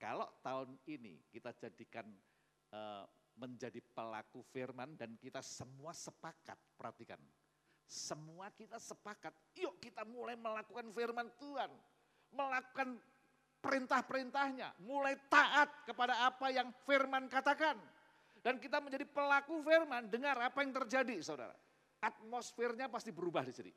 kalau 0.00 0.24
tahun 0.40 0.80
ini 0.88 1.20
kita 1.28 1.52
jadikan 1.60 2.08
uh, 2.72 3.04
menjadi 3.36 3.84
pelaku 3.92 4.40
firman 4.48 4.96
dan 4.96 5.16
kita 5.20 5.44
semua 5.44 5.92
sepakat, 5.92 6.56
perhatikan. 6.80 7.20
Semua 7.90 8.48
kita 8.54 8.78
sepakat, 8.78 9.34
yuk 9.58 9.76
kita 9.82 10.06
mulai 10.06 10.38
melakukan 10.38 10.88
firman 10.94 11.26
Tuhan. 11.36 11.68
Melakukan 12.34 12.98
perintah-perintahnya, 13.60 14.72
mulai 14.82 15.18
taat 15.28 15.68
kepada 15.84 16.24
apa 16.24 16.48
yang 16.48 16.70
firman 16.86 17.28
katakan. 17.28 17.76
Dan 18.40 18.56
kita 18.56 18.80
menjadi 18.80 19.04
pelaku 19.04 19.60
firman, 19.60 20.08
dengar 20.08 20.38
apa 20.40 20.64
yang 20.64 20.72
terjadi 20.72 21.20
saudara 21.20 21.52
atmosfernya 22.00 22.88
pasti 22.88 23.12
berubah 23.12 23.44
di 23.44 23.54
sini. 23.54 23.72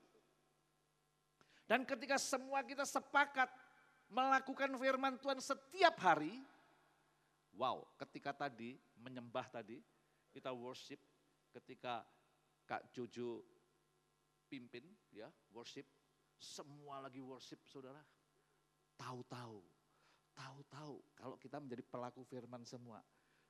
Dan 1.68 1.84
ketika 1.84 2.16
semua 2.20 2.64
kita 2.64 2.88
sepakat 2.88 3.52
melakukan 4.12 4.72
firman 4.80 5.16
Tuhan 5.20 5.40
setiap 5.40 5.96
hari, 6.00 6.40
wow, 7.56 7.84
ketika 8.00 8.48
tadi 8.48 8.76
menyembah 9.00 9.48
tadi, 9.52 9.80
kita 10.32 10.52
worship, 10.52 11.00
ketika 11.56 12.04
Kak 12.68 12.92
Jojo 12.96 13.44
pimpin 14.48 14.84
ya 15.12 15.28
worship, 15.52 15.88
semua 16.40 17.04
lagi 17.04 17.24
worship 17.24 17.64
saudara. 17.68 18.00
Tahu-tahu, 19.04 19.60
tahu-tahu 20.32 20.96
kalau 21.20 21.36
kita 21.36 21.60
menjadi 21.60 21.84
pelaku 21.84 22.24
firman 22.24 22.64
semua. 22.64 23.04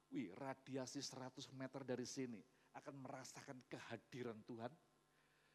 Wih, 0.09 0.33
radiasi 0.33 0.97
100 0.97 1.53
meter 1.53 1.85
dari 1.85 2.09
sini, 2.09 2.41
akan 2.73 3.05
merasakan 3.05 3.61
kehadiran 3.69 4.41
Tuhan. 4.49 4.73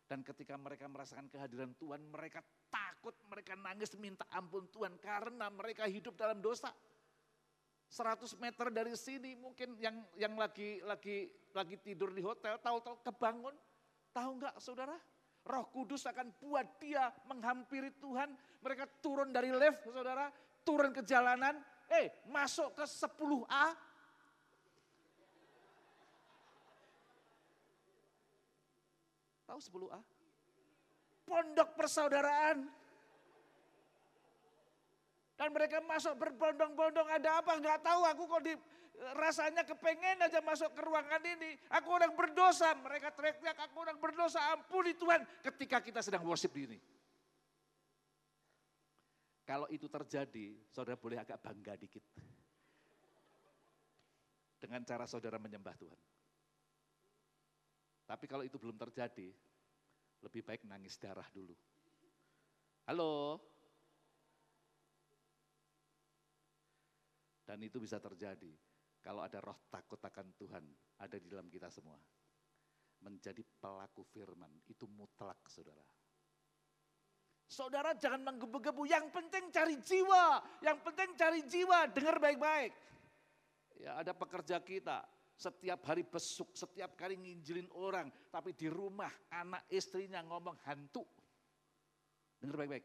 Dan 0.08 0.22
ketika 0.22 0.54
mereka 0.54 0.86
merasakan 0.86 1.26
kehadiran 1.26 1.74
Tuhan, 1.76 2.00
mereka 2.08 2.40
takut, 2.70 3.12
mereka 3.26 3.58
nangis 3.58 3.92
minta 3.98 4.24
ampun 4.30 4.70
Tuhan 4.70 4.96
karena 5.02 5.50
mereka 5.50 5.84
hidup 5.90 6.14
dalam 6.14 6.38
dosa. 6.38 6.70
100 7.88 8.38
meter 8.38 8.68
dari 8.68 8.92
sini 8.94 9.32
mungkin 9.32 9.72
yang 9.80 9.96
yang 10.20 10.36
lagi 10.36 10.76
lagi 10.84 11.32
lagi 11.56 11.80
tidur 11.80 12.12
di 12.12 12.20
hotel 12.22 12.60
tahu-tahu 12.60 13.00
kebangun. 13.02 13.56
Tahu 14.12 14.30
enggak 14.40 14.54
Saudara? 14.60 14.96
Roh 15.48 15.64
Kudus 15.72 16.04
akan 16.04 16.28
buat 16.36 16.76
dia 16.76 17.08
menghampiri 17.24 17.96
Tuhan. 17.96 18.36
Mereka 18.60 19.00
turun 19.00 19.32
dari 19.32 19.48
lift 19.48 19.88
Saudara, 19.88 20.28
turun 20.60 20.92
ke 20.92 21.00
jalanan, 21.00 21.56
eh 21.88 22.20
masuk 22.28 22.76
ke 22.76 22.84
10A, 22.84 23.88
Tahu 29.48 29.56
10A? 29.56 30.00
Pondok 31.24 31.72
persaudaraan. 31.72 32.68
Dan 35.38 35.48
mereka 35.54 35.80
masuk 35.80 36.18
berbondong-bondong 36.18 37.08
ada 37.08 37.40
apa 37.40 37.56
nggak 37.56 37.80
tahu 37.80 38.00
aku 38.04 38.22
kok 38.26 38.42
di 38.42 38.54
rasanya 38.98 39.62
kepengen 39.62 40.18
aja 40.26 40.42
masuk 40.42 40.74
ke 40.74 40.82
ruangan 40.82 41.22
ini. 41.22 41.54
Aku 41.70 41.88
orang 41.94 42.12
berdosa. 42.18 42.74
Mereka 42.74 43.14
teriak-teriak 43.14 43.58
aku 43.70 43.76
orang 43.82 43.98
berdosa 44.02 44.42
ampuni 44.54 44.94
Tuhan 44.98 45.22
ketika 45.42 45.78
kita 45.78 46.02
sedang 46.02 46.26
worship 46.26 46.50
di 46.50 46.66
ini. 46.66 46.78
Kalau 49.46 49.64
itu 49.72 49.88
terjadi, 49.88 50.60
saudara 50.68 51.00
boleh 51.00 51.16
agak 51.16 51.40
bangga 51.40 51.72
dikit. 51.78 52.04
Dengan 54.58 54.84
cara 54.84 55.08
saudara 55.08 55.40
menyembah 55.40 55.72
Tuhan. 55.78 56.00
Tapi 58.04 58.24
kalau 58.28 58.44
itu 58.44 58.60
belum 58.60 58.76
terjadi, 58.76 59.30
lebih 60.26 60.42
baik 60.42 60.66
nangis 60.66 60.98
darah 61.00 61.24
dulu. 61.32 61.54
Halo? 62.84 63.40
Dan 67.48 67.64
itu 67.64 67.80
bisa 67.80 67.96
terjadi 67.96 68.52
kalau 69.08 69.24
ada 69.24 69.40
roh 69.40 69.56
takut 69.72 69.96
akan 70.04 70.36
Tuhan 70.36 70.60
ada 71.00 71.16
di 71.16 71.32
dalam 71.32 71.48
kita 71.48 71.72
semua. 71.72 71.96
Menjadi 73.00 73.40
pelaku 73.40 74.04
firman, 74.04 74.52
itu 74.68 74.84
mutlak 74.84 75.48
saudara. 75.48 75.80
Saudara 77.48 77.96
jangan 77.96 78.20
menggebu-gebu, 78.28 78.84
yang 78.84 79.08
penting 79.08 79.48
cari 79.48 79.80
jiwa, 79.80 80.44
yang 80.60 80.76
penting 80.84 81.16
cari 81.16 81.40
jiwa, 81.40 81.88
dengar 81.88 82.20
baik-baik. 82.20 82.76
Ya 83.80 83.96
ada 83.96 84.12
pekerja 84.12 84.60
kita, 84.60 85.00
setiap 85.40 85.88
hari 85.88 86.04
besuk, 86.04 86.52
setiap 86.52 86.92
kali 86.92 87.16
nginjilin 87.16 87.72
orang, 87.80 88.12
tapi 88.28 88.52
di 88.52 88.68
rumah 88.68 89.08
anak 89.32 89.64
istrinya 89.72 90.20
ngomong 90.20 90.60
hantu. 90.68 91.08
Dengar 92.36 92.60
baik-baik. 92.60 92.84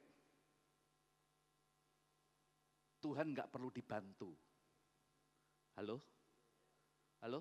Tuhan 3.03 3.35
nggak 3.35 3.51
perlu 3.51 3.67
dibantu. 3.75 4.52
Halo? 5.73 5.97
Halo? 7.25 7.39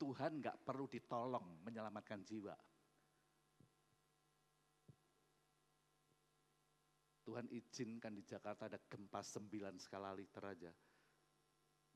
Tuhan 0.00 0.40
nggak 0.40 0.64
perlu 0.64 0.88
ditolong 0.88 1.60
menyelamatkan 1.60 2.24
jiwa. 2.24 2.56
Tuhan 7.20 7.46
izinkan 7.52 8.16
di 8.16 8.24
Jakarta 8.24 8.66
ada 8.66 8.80
gempa 8.80 9.20
sembilan 9.20 9.76
skala 9.76 10.10
liter 10.16 10.42
aja 10.42 10.72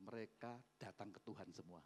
mereka 0.03 0.59
datang 0.75 1.15
ke 1.15 1.21
Tuhan 1.23 1.49
semua. 1.55 1.83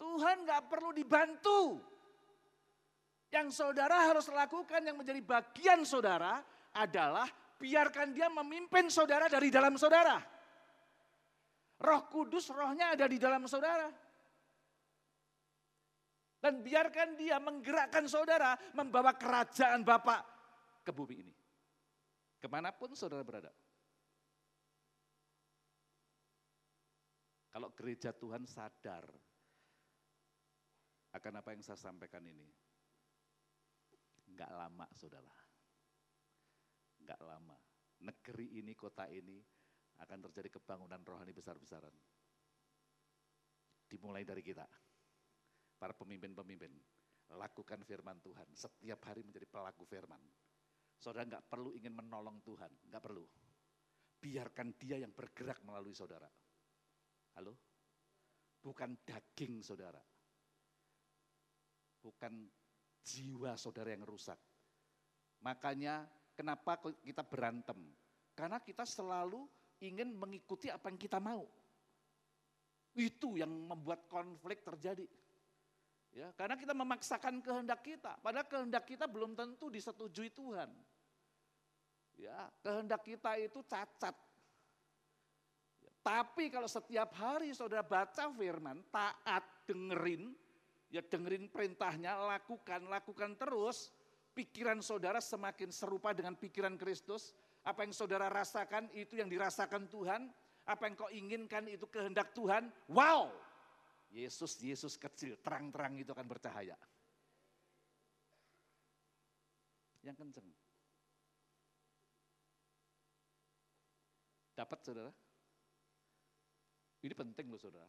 Tuhan 0.00 0.48
gak 0.48 0.64
perlu 0.64 0.90
dibantu. 0.96 1.60
Yang 3.30 3.62
saudara 3.62 4.10
harus 4.10 4.26
lakukan 4.32 4.82
yang 4.82 4.96
menjadi 4.98 5.22
bagian 5.22 5.86
saudara 5.86 6.42
adalah 6.74 7.28
biarkan 7.60 8.16
dia 8.16 8.32
memimpin 8.32 8.88
saudara 8.88 9.28
dari 9.28 9.52
dalam 9.52 9.76
saudara. 9.76 10.16
Roh 11.80 12.02
Kudus 12.08 12.48
rohnya 12.48 12.96
ada 12.96 13.04
di 13.04 13.20
dalam 13.20 13.44
saudara. 13.44 13.88
Dan 16.40 16.64
biarkan 16.64 17.20
dia 17.20 17.36
menggerakkan 17.36 18.08
saudara 18.08 18.56
membawa 18.72 19.12
kerajaan 19.12 19.84
Bapak 19.84 20.24
ke 20.80 20.88
bumi 20.88 21.20
ini. 21.20 21.34
Ke 22.40 22.48
mana 22.48 22.72
pun 22.72 22.96
saudara 22.96 23.20
berada. 23.20 23.52
Kalau 27.52 27.68
gereja 27.76 28.16
Tuhan 28.16 28.48
sadar 28.48 29.04
akan 31.12 31.32
apa 31.44 31.48
yang 31.52 31.60
saya 31.60 31.76
sampaikan 31.76 32.24
ini. 32.24 32.48
Enggak 34.32 34.48
lama 34.48 34.88
saudara. 34.96 35.39
Enggak 37.10 37.26
lama. 37.26 37.58
Negeri 38.06 38.62
ini, 38.62 38.70
kota 38.78 39.10
ini 39.10 39.42
akan 39.98 40.30
terjadi 40.30 40.62
kebangunan 40.62 41.02
rohani 41.02 41.34
besar-besaran. 41.34 41.90
Dimulai 43.90 44.22
dari 44.22 44.46
kita 44.46 44.62
para 45.74 45.90
pemimpin-pemimpin, 45.90 46.70
lakukan 47.34 47.82
firman 47.82 48.22
Tuhan. 48.22 48.46
Setiap 48.54 49.10
hari 49.10 49.26
menjadi 49.26 49.42
pelaku 49.42 49.82
firman. 49.90 50.22
Saudara 51.02 51.26
nggak 51.26 51.50
perlu 51.50 51.74
ingin 51.74 51.98
menolong 51.98 52.38
Tuhan, 52.46 52.70
nggak 52.86 53.02
perlu. 53.02 53.26
Biarkan 54.22 54.78
dia 54.78 55.02
yang 55.02 55.10
bergerak 55.10 55.66
melalui 55.66 55.98
saudara. 55.98 56.30
Halo? 57.34 57.58
Bukan 58.62 59.02
daging 59.02 59.66
saudara. 59.66 59.98
Bukan 61.98 62.46
jiwa 63.02 63.58
saudara 63.58 63.90
yang 63.98 64.06
rusak. 64.06 64.38
Makanya 65.42 66.19
kenapa 66.40 66.80
kita 67.04 67.20
berantem? 67.20 67.76
Karena 68.32 68.56
kita 68.56 68.88
selalu 68.88 69.44
ingin 69.84 70.16
mengikuti 70.16 70.72
apa 70.72 70.88
yang 70.88 70.96
kita 70.96 71.20
mau. 71.20 71.44
Itu 72.96 73.36
yang 73.36 73.52
membuat 73.52 74.08
konflik 74.08 74.64
terjadi. 74.64 75.04
Ya, 76.10 76.32
karena 76.34 76.56
kita 76.58 76.74
memaksakan 76.74 77.38
kehendak 77.38 77.86
kita, 77.86 78.18
padahal 78.18 78.48
kehendak 78.50 78.82
kita 78.82 79.06
belum 79.06 79.38
tentu 79.38 79.70
disetujui 79.70 80.34
Tuhan. 80.34 80.66
Ya, 82.18 82.50
kehendak 82.66 83.06
kita 83.06 83.38
itu 83.38 83.62
cacat. 83.62 84.16
Tapi 86.02 86.50
kalau 86.50 86.66
setiap 86.66 87.14
hari 87.14 87.54
saudara 87.54 87.86
baca 87.86 88.26
firman, 88.34 88.82
taat, 88.90 89.44
dengerin, 89.70 90.34
ya 90.90 90.98
dengerin 90.98 91.46
perintahnya, 91.46 92.18
lakukan, 92.26 92.90
lakukan 92.90 93.38
terus, 93.38 93.94
pikiran 94.34 94.78
saudara 94.80 95.18
semakin 95.18 95.70
serupa 95.70 96.14
dengan 96.14 96.34
pikiran 96.38 96.74
Kristus. 96.78 97.34
Apa 97.60 97.84
yang 97.84 97.92
saudara 97.92 98.32
rasakan 98.32 98.88
itu 98.96 99.20
yang 99.20 99.28
dirasakan 99.28 99.84
Tuhan, 99.92 100.32
apa 100.64 100.82
yang 100.88 100.94
kau 100.96 101.12
inginkan 101.12 101.68
itu 101.68 101.84
kehendak 101.92 102.32
Tuhan. 102.32 102.72
Wow, 102.88 103.28
Yesus, 104.10 104.58
Yesus 104.58 104.98
kecil, 104.98 105.38
terang-terang 105.38 105.94
itu 106.00 106.10
akan 106.10 106.26
bercahaya. 106.26 106.74
Yang 110.02 110.16
kenceng. 110.18 110.48
Dapat 114.56 114.78
saudara? 114.82 115.12
Ini 117.00 117.14
penting 117.16 117.46
loh 117.48 117.60
saudara. 117.60 117.88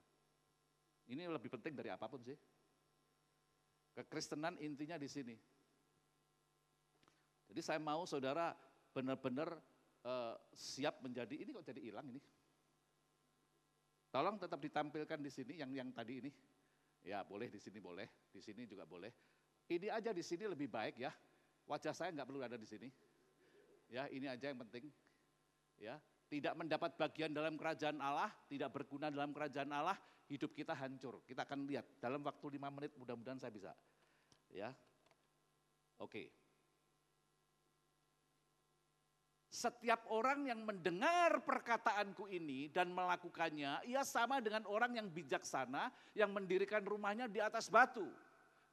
Ini 1.12 1.28
lebih 1.28 1.52
penting 1.52 1.76
dari 1.76 1.92
apa 1.92 2.08
pun 2.08 2.22
sih. 2.24 2.38
Kekristenan 3.92 4.56
intinya 4.64 4.96
di 4.96 5.10
sini. 5.10 5.36
Jadi 7.52 7.62
saya 7.62 7.80
mau 7.84 8.08
saudara 8.08 8.56
benar-benar 8.96 9.60
uh, 10.08 10.40
siap 10.56 11.04
menjadi, 11.04 11.36
ini 11.36 11.52
kok 11.52 11.68
jadi 11.68 11.84
hilang 11.84 12.08
ini? 12.08 12.24
Tolong 14.08 14.40
tetap 14.40 14.60
ditampilkan 14.60 15.20
di 15.20 15.32
sini 15.32 15.60
yang 15.60 15.72
yang 15.76 15.92
tadi 15.92 16.24
ini. 16.24 16.32
Ya 17.04 17.28
boleh 17.28 17.52
di 17.52 17.60
sini 17.60 17.84
boleh, 17.84 18.08
di 18.32 18.40
sini 18.40 18.64
juga 18.64 18.88
boleh. 18.88 19.12
Ini 19.68 19.92
aja 19.92 20.16
di 20.16 20.24
sini 20.24 20.48
lebih 20.48 20.72
baik 20.72 21.00
ya. 21.00 21.12
Wajah 21.68 21.92
saya 21.92 22.10
nggak 22.16 22.28
perlu 22.28 22.40
ada 22.44 22.56
di 22.56 22.68
sini. 22.68 22.88
Ya 23.92 24.08
ini 24.08 24.32
aja 24.32 24.52
yang 24.52 24.60
penting. 24.64 24.88
Ya 25.76 26.00
tidak 26.32 26.56
mendapat 26.56 26.96
bagian 26.96 27.36
dalam 27.36 27.60
kerajaan 27.60 28.00
Allah, 28.00 28.32
tidak 28.48 28.72
berguna 28.72 29.12
dalam 29.12 29.36
kerajaan 29.36 29.68
Allah, 29.76 30.00
hidup 30.32 30.56
kita 30.56 30.72
hancur. 30.72 31.20
Kita 31.28 31.44
akan 31.44 31.68
lihat 31.68 32.00
dalam 32.00 32.24
waktu 32.24 32.56
lima 32.56 32.72
menit 32.72 32.96
mudah-mudahan 32.96 33.36
saya 33.36 33.52
bisa. 33.52 33.76
Ya, 34.48 34.72
oke. 36.00 36.32
Setiap 39.62 40.10
orang 40.10 40.50
yang 40.50 40.66
mendengar 40.66 41.46
perkataanku 41.46 42.26
ini 42.34 42.74
dan 42.74 42.90
melakukannya, 42.90 43.86
ia 43.86 44.02
sama 44.02 44.42
dengan 44.42 44.66
orang 44.66 44.98
yang 44.98 45.06
bijaksana 45.06 45.94
yang 46.18 46.34
mendirikan 46.34 46.82
rumahnya 46.82 47.30
di 47.30 47.38
atas 47.38 47.70
batu. 47.70 48.10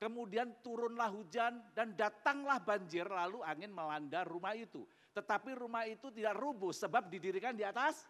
Kemudian 0.01 0.65
turunlah 0.65 1.13
hujan 1.13 1.61
dan 1.77 1.93
datanglah 1.93 2.57
banjir 2.65 3.05
lalu 3.05 3.45
angin 3.45 3.69
melanda 3.69 4.25
rumah 4.25 4.57
itu. 4.57 4.89
Tetapi 5.13 5.61
rumah 5.61 5.85
itu 5.85 6.09
tidak 6.09 6.41
rubuh 6.41 6.73
sebab 6.73 7.13
didirikan 7.13 7.53
di 7.53 7.69
atas 7.69 8.09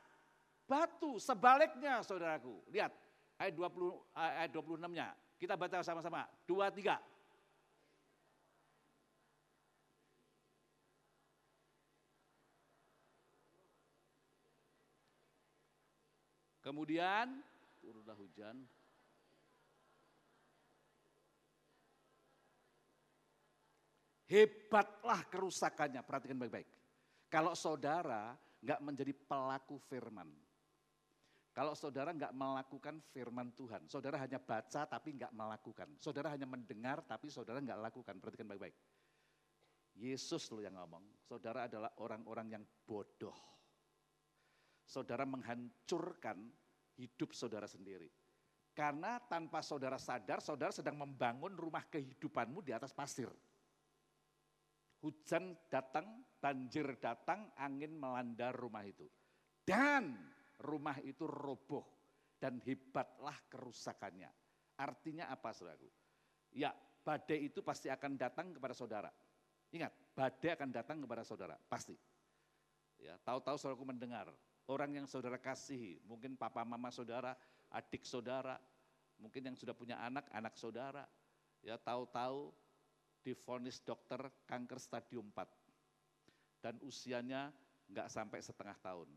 batu. 0.62 1.18
Sebaliknya 1.18 1.98
saudaraku, 2.06 2.62
lihat 2.70 2.94
ayat 3.42 3.58
20 3.58 4.14
ayat 4.14 4.50
26-nya. 4.54 5.08
Kita 5.34 5.58
baca 5.58 5.82
sama-sama. 5.82 6.30
Dua, 6.46 6.70
tiga. 6.70 7.02
Kemudian 16.68 17.40
turunlah 17.80 18.12
hujan. 18.12 18.60
Hebatlah 24.28 25.24
kerusakannya, 25.32 26.04
perhatikan 26.04 26.36
baik-baik. 26.36 26.68
Kalau 27.32 27.56
saudara 27.56 28.36
nggak 28.60 28.84
menjadi 28.84 29.16
pelaku 29.16 29.80
firman, 29.88 30.28
kalau 31.56 31.72
saudara 31.72 32.12
nggak 32.12 32.36
melakukan 32.36 33.00
firman 33.16 33.48
Tuhan, 33.56 33.88
saudara 33.88 34.20
hanya 34.20 34.36
baca 34.36 34.84
tapi 34.84 35.16
nggak 35.16 35.32
melakukan. 35.32 35.96
Saudara 35.96 36.36
hanya 36.36 36.44
mendengar 36.44 37.00
tapi 37.00 37.32
saudara 37.32 37.64
nggak 37.64 37.80
lakukan. 37.80 38.20
Perhatikan 38.20 38.44
baik-baik. 38.44 38.76
Yesus 39.96 40.52
loh 40.52 40.60
yang 40.60 40.76
ngomong, 40.76 41.16
saudara 41.24 41.64
adalah 41.64 41.96
orang-orang 41.96 42.60
yang 42.60 42.64
bodoh 42.84 43.57
saudara 44.88 45.28
menghancurkan 45.28 46.40
hidup 46.96 47.36
saudara 47.36 47.68
sendiri. 47.68 48.08
Karena 48.72 49.20
tanpa 49.20 49.60
saudara 49.60 50.00
sadar, 50.00 50.40
saudara 50.40 50.72
sedang 50.72 50.96
membangun 50.96 51.52
rumah 51.52 51.84
kehidupanmu 51.92 52.64
di 52.64 52.72
atas 52.72 52.96
pasir. 52.96 53.28
Hujan 55.04 55.54
datang, 55.68 56.24
banjir 56.40 56.96
datang, 56.98 57.52
angin 57.58 57.94
melanda 57.94 58.50
rumah 58.54 58.82
itu. 58.82 59.04
Dan 59.62 60.16
rumah 60.62 60.96
itu 61.04 61.28
roboh 61.28 61.84
dan 62.40 62.62
hebatlah 62.64 63.36
kerusakannya. 63.50 64.30
Artinya 64.78 65.28
apa 65.28 65.50
saudaraku? 65.52 65.90
Ya 66.54 66.72
badai 67.02 67.50
itu 67.50 67.60
pasti 67.60 67.90
akan 67.90 68.14
datang 68.14 68.54
kepada 68.54 68.74
saudara. 68.76 69.10
Ingat, 69.74 69.92
badai 70.16 70.54
akan 70.54 70.68
datang 70.72 70.96
kepada 71.00 71.22
saudara, 71.26 71.56
pasti. 71.68 71.96
Ya, 72.98 73.14
tahu-tahu 73.22 73.56
saudaraku 73.60 73.84
mendengar, 73.84 74.32
orang 74.68 75.00
yang 75.00 75.06
saudara 75.08 75.40
kasihi, 75.40 76.00
mungkin 76.04 76.36
papa 76.36 76.62
mama 76.62 76.92
saudara, 76.92 77.32
adik 77.72 78.04
saudara, 78.04 78.60
mungkin 79.16 79.48
yang 79.48 79.56
sudah 79.56 79.72
punya 79.72 79.96
anak, 80.04 80.28
anak 80.30 80.54
saudara, 80.60 81.08
ya 81.64 81.80
tahu-tahu 81.80 82.52
difonis 83.24 83.80
dokter 83.82 84.20
kanker 84.46 84.78
stadium 84.78 85.32
4 85.34 86.62
dan 86.62 86.74
usianya 86.84 87.50
nggak 87.88 88.08
sampai 88.12 88.40
setengah 88.44 88.76
tahun. 88.84 89.08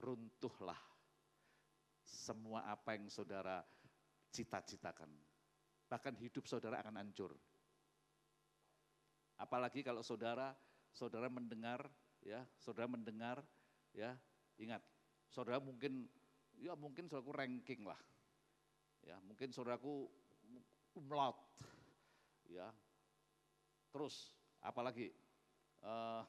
Runtuhlah 0.00 0.78
semua 2.06 2.64
apa 2.70 2.96
yang 2.96 3.10
saudara 3.12 3.60
cita-citakan. 4.32 5.10
Bahkan 5.90 6.14
hidup 6.22 6.46
saudara 6.46 6.80
akan 6.80 7.02
hancur. 7.02 7.34
Apalagi 9.36 9.82
kalau 9.82 10.04
saudara, 10.04 10.54
saudara 10.94 11.26
mendengar, 11.26 11.88
ya, 12.22 12.44
saudara 12.60 12.86
mendengar 12.86 13.42
Ya, 13.90 14.14
ingat, 14.60 14.82
saudara 15.30 15.58
mungkin 15.58 16.06
ya 16.60 16.76
mungkin 16.78 17.10
saudaraku 17.10 17.32
ranking 17.34 17.82
lah. 17.82 17.98
Ya, 19.02 19.16
mungkin 19.24 19.50
saudaraku 19.50 20.06
umlaut. 20.94 21.38
Ya. 22.46 22.70
Terus 23.90 24.34
apalagi 24.62 25.10
uh, 25.82 26.22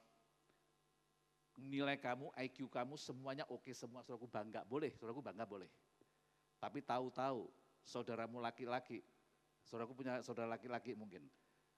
nilai 1.62 2.00
kamu, 2.00 2.34
IQ 2.50 2.72
kamu 2.72 2.96
semuanya 2.98 3.46
oke 3.52 3.70
semua, 3.76 4.02
saudaraku 4.02 4.26
bangga, 4.26 4.66
boleh, 4.66 4.90
saudaraku 4.98 5.22
bangga 5.22 5.46
boleh. 5.46 5.70
Tapi 6.58 6.80
tahu-tahu 6.82 7.50
saudaramu 7.86 8.42
laki-laki, 8.42 9.02
saudaraku 9.66 9.94
punya 9.98 10.22
saudara 10.26 10.58
laki-laki 10.58 10.94
mungkin, 10.98 11.26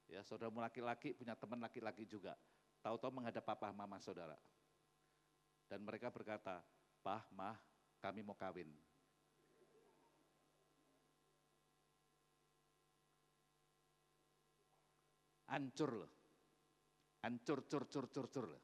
ya 0.08 0.24
saudaramu 0.24 0.64
laki-laki 0.64 1.16
punya 1.16 1.36
teman 1.36 1.60
laki-laki 1.60 2.08
juga, 2.08 2.36
tahu-tahu 2.84 3.12
menghadap 3.12 3.44
papa 3.44 3.72
mama 3.76 4.00
saudara. 4.00 4.36
Dan 5.74 5.82
mereka 5.82 6.14
berkata, 6.14 6.62
pah 7.02 7.26
Mah, 7.34 7.58
kami 7.98 8.22
mau 8.22 8.38
kawin. 8.38 8.70
Ancur 15.50 16.06
loh. 16.06 16.12
Ancur, 17.26 17.66
cur, 17.66 17.90
cur, 17.90 18.06
cur, 18.14 18.30
cur 18.30 18.46
loh. 18.54 18.62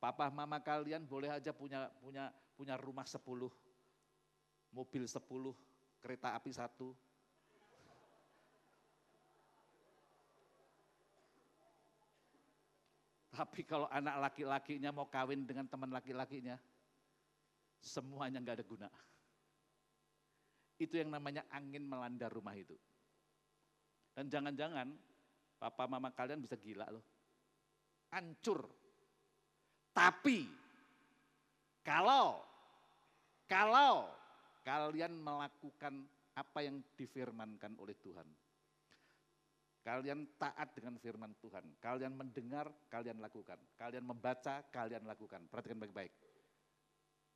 Papa 0.00 0.32
mama 0.32 0.64
kalian 0.64 1.04
boleh 1.04 1.28
aja 1.28 1.52
punya 1.52 1.92
punya 2.00 2.32
punya 2.56 2.80
rumah 2.80 3.04
sepuluh, 3.04 3.52
mobil 4.72 5.04
sepuluh, 5.04 5.52
kereta 6.00 6.32
api 6.40 6.56
satu, 6.56 6.96
Tapi 13.34 13.66
kalau 13.66 13.90
anak 13.90 14.30
laki-lakinya 14.30 14.94
mau 14.94 15.10
kawin 15.10 15.42
dengan 15.42 15.66
teman 15.66 15.90
laki-lakinya, 15.90 16.54
semuanya 17.82 18.38
nggak 18.38 18.62
ada 18.62 18.66
guna. 18.66 18.88
Itu 20.78 20.94
yang 20.98 21.10
namanya 21.10 21.42
angin 21.50 21.82
melanda 21.86 22.30
rumah 22.30 22.54
itu. 22.54 22.78
Dan 24.14 24.30
jangan-jangan 24.30 24.94
papa 25.58 25.90
mama 25.90 26.14
kalian 26.14 26.38
bisa 26.38 26.54
gila 26.54 26.86
loh. 26.86 27.02
Hancur 28.14 28.84
tapi 29.94 30.50
kalau 31.86 32.42
kalau 33.46 34.10
kalian 34.66 35.14
melakukan 35.14 36.02
apa 36.34 36.66
yang 36.66 36.82
difirmankan 36.98 37.78
oleh 37.78 37.94
Tuhan. 38.02 38.26
Kalian 39.84 40.24
taat 40.40 40.72
dengan 40.72 40.96
firman 40.96 41.36
Tuhan. 41.44 41.76
Kalian 41.76 42.16
mendengar, 42.16 42.72
kalian 42.88 43.20
lakukan. 43.20 43.60
Kalian 43.76 44.08
membaca, 44.08 44.64
kalian 44.72 45.04
lakukan. 45.04 45.44
Perhatikan 45.52 45.76
baik-baik. 45.76 46.08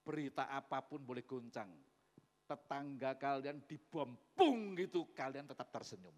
Berita 0.00 0.48
apa 0.48 0.80
pun 0.80 1.04
boleh 1.04 1.28
goncang. 1.28 1.68
Tetangga 2.48 3.20
kalian 3.20 3.60
dibompung 3.68 4.72
gitu, 4.80 5.12
kalian 5.12 5.44
tetap 5.44 5.68
tersenyum. 5.68 6.16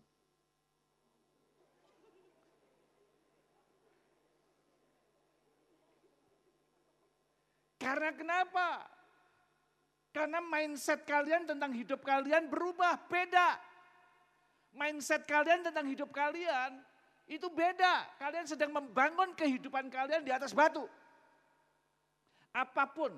Karena 7.74 8.14
kenapa? 8.14 8.86
Karena 10.14 10.38
mindset 10.38 11.02
kalian 11.02 11.50
tentang 11.50 11.74
hidup 11.74 12.06
kalian 12.06 12.46
berubah, 12.46 13.02
beda. 13.10 13.69
Mindset 14.70 15.26
kalian 15.26 15.66
tentang 15.66 15.86
hidup 15.86 16.10
kalian 16.14 16.78
itu 17.30 17.46
beda. 17.50 18.06
Kalian 18.18 18.46
sedang 18.46 18.70
membangun 18.74 19.34
kehidupan 19.34 19.90
kalian 19.90 20.22
di 20.22 20.34
atas 20.34 20.50
batu. 20.50 20.86
Apa 22.50 22.90
pun, 22.90 23.14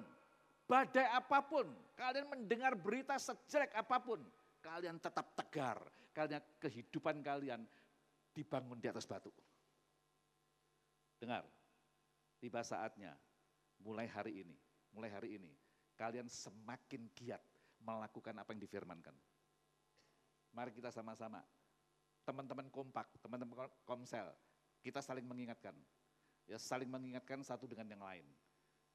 badai 0.68 1.08
apa 1.08 1.40
pun, 1.40 1.64
kalian 1.96 2.28
mendengar 2.28 2.76
berita 2.76 3.16
sejelek 3.16 3.72
apa 3.72 3.96
pun, 3.96 4.20
kalian 4.60 5.00
tetap 5.00 5.32
tegar. 5.32 5.80
Karena 6.12 6.44
kehidupan 6.60 7.24
kalian 7.24 7.64
dibangun 8.36 8.76
di 8.76 8.92
atas 8.92 9.08
batu. 9.08 9.32
Dengar, 11.16 11.48
tiba 12.36 12.60
saatnya 12.60 13.16
mulai 13.80 14.04
hari 14.04 14.44
ini, 14.44 14.56
mulai 14.92 15.08
hari 15.08 15.40
ini, 15.40 15.52
kalian 15.96 16.28
semakin 16.28 17.08
giat 17.16 17.40
melakukan 17.80 18.36
apa 18.36 18.52
yang 18.52 18.60
difirmankan. 18.60 19.14
Mari 20.52 20.70
kita 20.76 20.92
sama-sama, 20.92 21.40
teman-teman 22.28 22.68
kompak, 22.68 23.08
teman-teman 23.24 23.66
komsel, 23.88 24.28
kita 24.84 25.00
saling 25.00 25.24
mengingatkan. 25.24 25.72
Ya, 26.44 26.58
saling 26.60 26.90
mengingatkan 26.90 27.40
satu 27.40 27.64
dengan 27.64 27.88
yang 27.88 28.02
lain. 28.02 28.26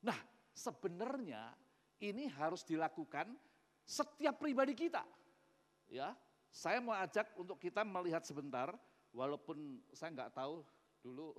Nah, 0.03 0.17
sebenarnya 0.53 1.55
ini 2.03 2.29
harus 2.29 2.61
dilakukan 2.61 3.33
setiap 3.87 4.37
pribadi 4.37 4.77
kita. 4.77 5.01
Ya, 5.87 6.13
saya 6.51 6.83
mau 6.83 6.93
ajak 6.93 7.33
untuk 7.39 7.57
kita 7.57 7.81
melihat 7.87 8.21
sebentar, 8.27 8.75
walaupun 9.15 9.81
saya 9.95 10.11
nggak 10.13 10.35
tahu 10.35 10.61
dulu, 11.01 11.33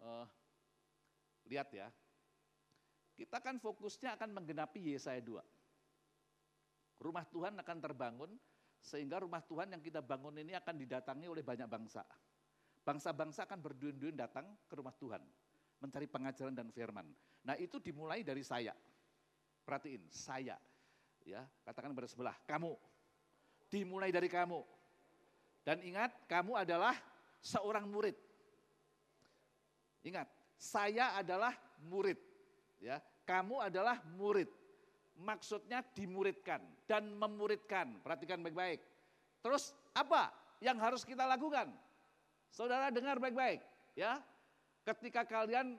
uh, 0.00 0.26
lihat 1.46 1.68
ya, 1.70 1.92
kita 3.12 3.38
kan 3.38 3.60
fokusnya 3.60 4.16
akan 4.16 4.32
menggenapi 4.32 4.96
Yesaya 4.96 5.20
2. 5.20 5.38
Rumah 7.02 7.24
Tuhan 7.28 7.54
akan 7.60 7.78
terbangun 7.78 8.30
sehingga 8.82 9.22
rumah 9.22 9.38
Tuhan 9.46 9.70
yang 9.70 9.78
kita 9.78 10.02
bangun 10.02 10.42
ini 10.42 10.58
akan 10.58 10.74
didatangi 10.74 11.30
oleh 11.30 11.46
banyak 11.46 11.70
bangsa. 11.70 12.02
Bangsa-bangsa 12.82 13.46
akan 13.46 13.62
berduyun-duyun 13.62 14.18
datang 14.18 14.42
ke 14.66 14.74
rumah 14.74 14.90
Tuhan, 14.98 15.22
mencari 15.78 16.10
pengajaran 16.10 16.50
dan 16.50 16.66
firman. 16.74 17.06
Nah 17.46 17.54
itu 17.54 17.78
dimulai 17.78 18.26
dari 18.26 18.42
saya. 18.42 18.74
Perhatiin, 19.62 20.02
saya. 20.10 20.58
Ya, 21.22 21.46
katakan 21.62 21.94
pada 21.94 22.10
sebelah, 22.10 22.34
kamu. 22.50 22.74
Dimulai 23.70 24.10
dari 24.10 24.26
kamu. 24.26 24.66
Dan 25.62 25.78
ingat, 25.86 26.10
kamu 26.26 26.58
adalah 26.58 26.98
seorang 27.38 27.86
murid. 27.86 28.18
Ingat, 30.02 30.26
saya 30.58 31.14
adalah 31.14 31.54
murid. 31.86 32.18
Ya, 32.82 32.98
kamu 33.22 33.62
adalah 33.62 34.02
murid. 34.18 34.50
Maksudnya 35.18 35.84
dimuridkan 35.92 36.62
dan 36.88 37.12
memuridkan. 37.14 38.00
Perhatikan 38.00 38.40
baik-baik. 38.40 38.80
Terus 39.44 39.76
apa 39.92 40.32
yang 40.64 40.78
harus 40.80 41.04
kita 41.04 41.28
lakukan? 41.28 41.68
Saudara 42.52 42.92
dengar 42.92 43.16
baik-baik, 43.16 43.60
ya. 43.96 44.20
Ketika 44.82 45.22
kalian 45.22 45.78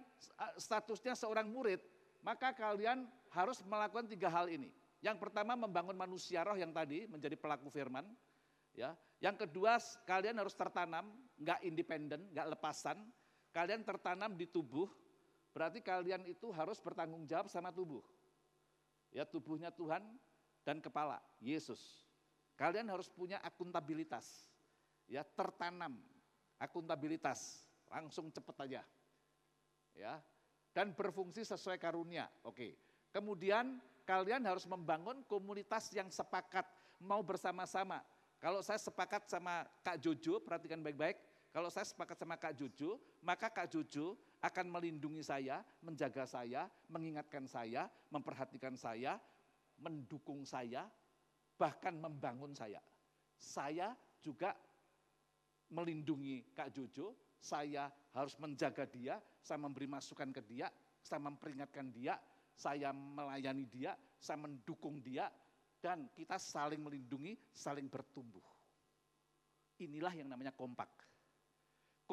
statusnya 0.55 1.11
seorang 1.13 1.51
murid, 1.51 1.83
maka 2.23 2.55
kalian 2.55 3.03
harus 3.35 3.59
melakukan 3.67 4.07
tiga 4.07 4.31
hal 4.31 4.47
ini. 4.47 4.71
Yang 5.03 5.19
pertama 5.19 5.59
membangun 5.59 5.93
manusia 5.93 6.39
roh 6.47 6.55
yang 6.55 6.71
tadi 6.71 7.03
menjadi 7.11 7.35
pelaku 7.35 7.67
firman. 7.67 8.07
Ya, 8.73 8.95
yang 9.19 9.35
kedua 9.35 9.77
kalian 10.07 10.39
harus 10.39 10.55
tertanam, 10.55 11.11
nggak 11.35 11.59
independen, 11.67 12.31
nggak 12.31 12.57
lepasan. 12.57 12.97
Kalian 13.53 13.85
tertanam 13.85 14.33
di 14.33 14.49
tubuh, 14.49 14.89
Berarti 15.53 15.85
kalian 15.85 16.25
itu 16.25 16.49
harus 16.49 16.81
bertanggung 16.81 17.29
jawab 17.29 17.45
sama 17.45 17.69
tubuh. 17.69 18.01
Ya 19.13 19.23
tubuhnya 19.29 19.69
Tuhan 19.69 20.01
dan 20.65 20.81
kepala, 20.81 21.21
Yesus. 21.37 22.01
Kalian 22.57 22.89
harus 22.89 23.07
punya 23.07 23.37
akuntabilitas. 23.45 24.49
Ya 25.05 25.21
tertanam 25.21 26.01
akuntabilitas, 26.57 27.69
langsung 27.85 28.33
cepet 28.33 28.57
aja. 28.65 28.81
Ya. 29.93 30.17
Dan 30.73 30.97
berfungsi 30.97 31.45
sesuai 31.45 31.77
karunia. 31.77 32.25
Oke. 32.41 32.73
Kemudian 33.13 33.77
kalian 34.09 34.41
harus 34.41 34.65
membangun 34.65 35.21
komunitas 35.29 35.93
yang 35.93 36.09
sepakat 36.09 36.65
mau 36.97 37.21
bersama-sama. 37.21 38.01
Kalau 38.41 38.65
saya 38.65 38.81
sepakat 38.81 39.29
sama 39.29 39.69
Kak 39.85 40.01
Jojo, 40.01 40.41
perhatikan 40.41 40.81
baik-baik, 40.81 41.15
kalau 41.53 41.69
saya 41.69 41.85
sepakat 41.85 42.17
sama 42.17 42.35
Kak 42.35 42.57
Jojo, 42.57 42.97
maka 43.21 43.47
Kak 43.53 43.69
Jojo 43.69 44.17
akan 44.43 44.67
melindungi 44.67 45.23
saya, 45.23 45.63
menjaga 45.79 46.27
saya, 46.27 46.67
mengingatkan 46.91 47.47
saya, 47.47 47.87
memperhatikan 48.11 48.75
saya, 48.75 49.15
mendukung 49.79 50.43
saya, 50.43 50.83
bahkan 51.55 51.95
membangun 51.95 52.51
saya. 52.51 52.83
Saya 53.39 53.95
juga 54.19 54.51
melindungi 55.71 56.51
Kak 56.51 56.75
Jojo, 56.75 57.15
saya 57.39 57.87
harus 58.11 58.35
menjaga 58.35 58.83
dia, 58.83 59.15
saya 59.39 59.63
memberi 59.63 59.87
masukan 59.87 60.27
ke 60.35 60.43
dia, 60.43 60.67
saya 60.99 61.23
memperingatkan 61.23 61.87
dia, 61.95 62.19
saya 62.51 62.91
melayani 62.91 63.63
dia, 63.71 63.95
saya 64.19 64.43
mendukung 64.43 64.99
dia, 64.99 65.31
dan 65.79 66.07
kita 66.11 66.35
saling 66.35 66.83
melindungi, 66.83 67.35
saling 67.51 67.87
bertumbuh. 67.87 68.43
Inilah 69.83 70.15
yang 70.15 70.31
namanya 70.31 70.55
kompak. 70.55 71.12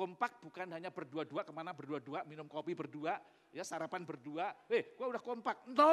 Kompak 0.00 0.40
bukan 0.40 0.72
hanya 0.72 0.88
berdua-dua 0.88 1.44
ke 1.44 1.52
mana 1.52 1.76
berdua-dua, 1.76 2.24
minum 2.24 2.48
kopi 2.48 2.72
berdua, 2.72 3.20
ya 3.52 3.60
sarapan 3.60 4.00
berdua. 4.00 4.48
Eh, 4.72 4.96
gua 4.96 5.12
udah 5.12 5.20
kompak. 5.20 5.68
No, 5.76 5.92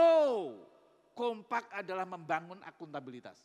kompak 1.12 1.68
adalah 1.76 2.08
membangun 2.08 2.64
akuntabilitas. 2.64 3.43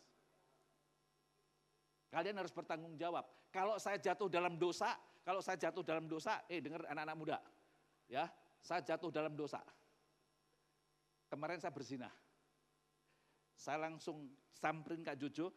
Kalian 2.14 2.38
harus 2.38 2.54
bertanggung 2.54 2.94
jawab. 2.94 3.26
Kalau 3.50 3.74
saya 3.82 3.98
jatuh 3.98 4.30
dalam 4.30 4.54
dosa, 4.54 4.94
kalau 5.26 5.42
saya 5.42 5.58
jatuh 5.58 5.82
dalam 5.82 6.06
dosa, 6.06 6.46
eh 6.46 6.62
dengar 6.62 6.86
anak-anak 6.86 7.16
muda, 7.18 7.38
ya, 8.06 8.30
saya 8.62 8.86
jatuh 8.86 9.10
dalam 9.10 9.34
dosa. 9.34 9.58
Kemarin 11.26 11.58
saya 11.58 11.74
berzina. 11.74 12.06
Saya 13.58 13.82
langsung 13.82 14.30
samperin 14.54 15.02
Kak 15.02 15.18
Jojo, 15.18 15.50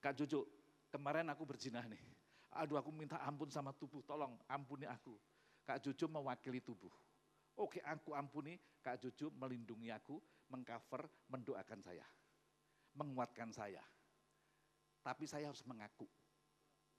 Kak 0.00 0.16
Jojo, 0.16 0.48
kemarin 0.88 1.28
aku 1.28 1.44
berzina 1.44 1.84
nih 1.84 2.19
Aduh 2.58 2.78
aku 2.78 2.90
minta 2.90 3.20
ampun 3.22 3.46
sama 3.46 3.70
tubuh, 3.70 4.02
tolong 4.02 4.34
ampuni 4.50 4.82
aku. 4.86 5.14
Kak 5.62 5.86
Jojo 5.86 6.10
mewakili 6.10 6.58
tubuh. 6.58 6.90
Oke 7.54 7.78
aku 7.86 8.16
ampuni, 8.16 8.58
Kak 8.82 8.98
Jojo 8.98 9.30
melindungi 9.38 9.92
aku, 9.94 10.18
mengcover, 10.50 11.06
mendoakan 11.30 11.78
saya. 11.78 12.06
Menguatkan 12.98 13.54
saya. 13.54 13.82
Tapi 15.06 15.24
saya 15.30 15.46
harus 15.46 15.62
mengaku. 15.62 16.10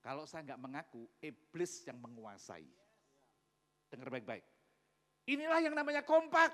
Kalau 0.02 0.24
saya 0.26 0.42
nggak 0.42 0.62
mengaku, 0.62 1.04
iblis 1.20 1.84
yang 1.84 2.00
menguasai. 2.00 2.66
Dengar 3.92 4.08
baik-baik. 4.08 4.42
Inilah 5.28 5.60
yang 5.62 5.76
namanya 5.76 6.02
kompak. 6.02 6.50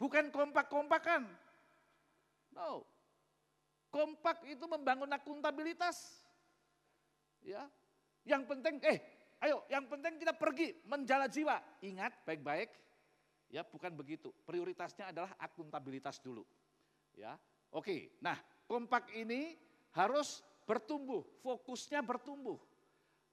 Bukan 0.00 0.32
kompak-kompakan. 0.32 1.28
No. 2.56 2.82
Kompak 3.92 4.42
itu 4.48 4.64
membangun 4.64 5.12
akuntabilitas. 5.12 6.19
Ya. 7.44 7.68
Yang 8.24 8.42
penting, 8.52 8.74
eh 8.84 8.98
ayo 9.40 9.64
yang 9.72 9.88
penting 9.88 10.20
kita 10.20 10.36
pergi 10.36 10.76
menjala 10.84 11.26
jiwa. 11.26 11.56
Ingat 11.80 12.12
baik-baik, 12.28 12.68
ya 13.48 13.64
bukan 13.64 13.92
begitu. 13.96 14.28
Prioritasnya 14.44 15.10
adalah 15.10 15.32
akuntabilitas 15.40 16.20
dulu. 16.20 16.44
Ya, 17.16 17.40
oke. 17.72 18.20
Nah, 18.20 18.36
kompak 18.68 19.08
ini 19.16 19.56
harus 19.96 20.44
bertumbuh, 20.68 21.24
fokusnya 21.42 22.04
bertumbuh. 22.04 22.60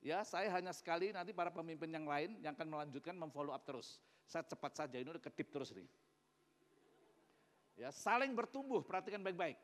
Ya, 0.02 0.24
saya 0.24 0.48
hanya 0.54 0.72
sekali 0.72 1.12
nanti 1.12 1.34
para 1.34 1.52
pemimpin 1.52 1.90
yang 1.90 2.06
lain 2.08 2.38
yang 2.42 2.54
akan 2.56 2.70
melanjutkan 2.70 3.18
memfollow 3.18 3.52
up 3.52 3.62
terus. 3.66 4.00
Saya 4.26 4.46
cepat 4.46 4.74
saja 4.78 4.98
ini 4.98 5.10
udah 5.10 5.24
kedip 5.24 5.52
terus 5.52 5.74
nih. 5.74 5.88
Ya, 7.78 7.94
saling 7.94 8.34
bertumbuh, 8.34 8.82
perhatikan 8.82 9.22
baik-baik. 9.22 9.58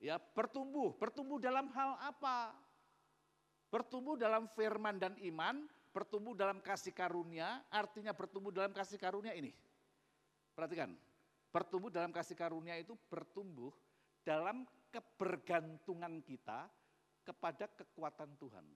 Ya, 0.00 0.16
bertumbuh, 0.16 0.96
bertumbuh 0.96 1.36
dalam 1.36 1.68
hal 1.76 2.00
apa? 2.00 2.56
Bertumbuh 3.72 4.20
dalam 4.20 4.52
firman 4.52 5.00
dan 5.00 5.16
iman, 5.32 5.64
bertumbuh 5.96 6.36
dalam 6.36 6.60
kasih 6.60 6.92
karunia, 6.92 7.64
artinya 7.72 8.12
bertumbuh 8.12 8.52
dalam 8.52 8.68
kasih 8.68 9.00
karunia 9.00 9.32
ini. 9.32 9.48
Perhatikan, 10.52 10.92
bertumbuh 11.48 11.88
dalam 11.88 12.12
kasih 12.12 12.36
karunia 12.36 12.76
itu 12.76 12.92
bertumbuh 13.08 13.72
dalam 14.28 14.68
kebergantungan 14.92 16.20
kita 16.20 16.68
kepada 17.24 17.64
kekuatan 17.72 18.36
Tuhan. 18.36 18.66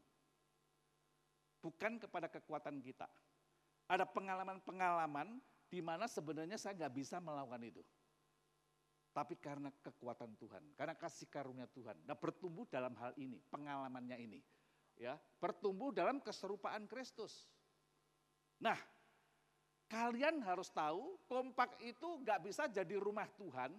Bukan 1.60 2.00
kepada 2.00 2.32
kekuatan 2.32 2.80
kita. 2.80 3.04
Ada 3.92 4.08
pengalaman-pengalaman 4.08 5.44
di 5.68 5.84
mana 5.84 6.08
sebenarnya 6.08 6.56
saya 6.56 6.72
nggak 6.72 6.94
bisa 6.96 7.20
melakukan 7.20 7.68
itu. 7.68 7.84
Tapi 9.12 9.36
karena 9.36 9.68
kekuatan 9.84 10.40
Tuhan, 10.40 10.64
karena 10.72 10.96
kasih 10.96 11.28
karunia 11.28 11.68
Tuhan. 11.68 12.00
Nah 12.08 12.16
bertumbuh 12.16 12.64
dalam 12.64 12.96
hal 12.96 13.12
ini, 13.20 13.44
pengalamannya 13.52 14.16
ini 14.24 14.40
ya 14.96 15.20
bertumbuh 15.40 15.92
dalam 15.92 16.20
keserupaan 16.20 16.88
Kristus. 16.88 17.48
Nah, 18.60 18.76
kalian 19.86 20.40
harus 20.42 20.72
tahu 20.72 21.20
kompak 21.28 21.76
itu 21.84 22.20
nggak 22.24 22.40
bisa 22.44 22.66
jadi 22.66 22.96
rumah 22.96 23.28
Tuhan, 23.36 23.72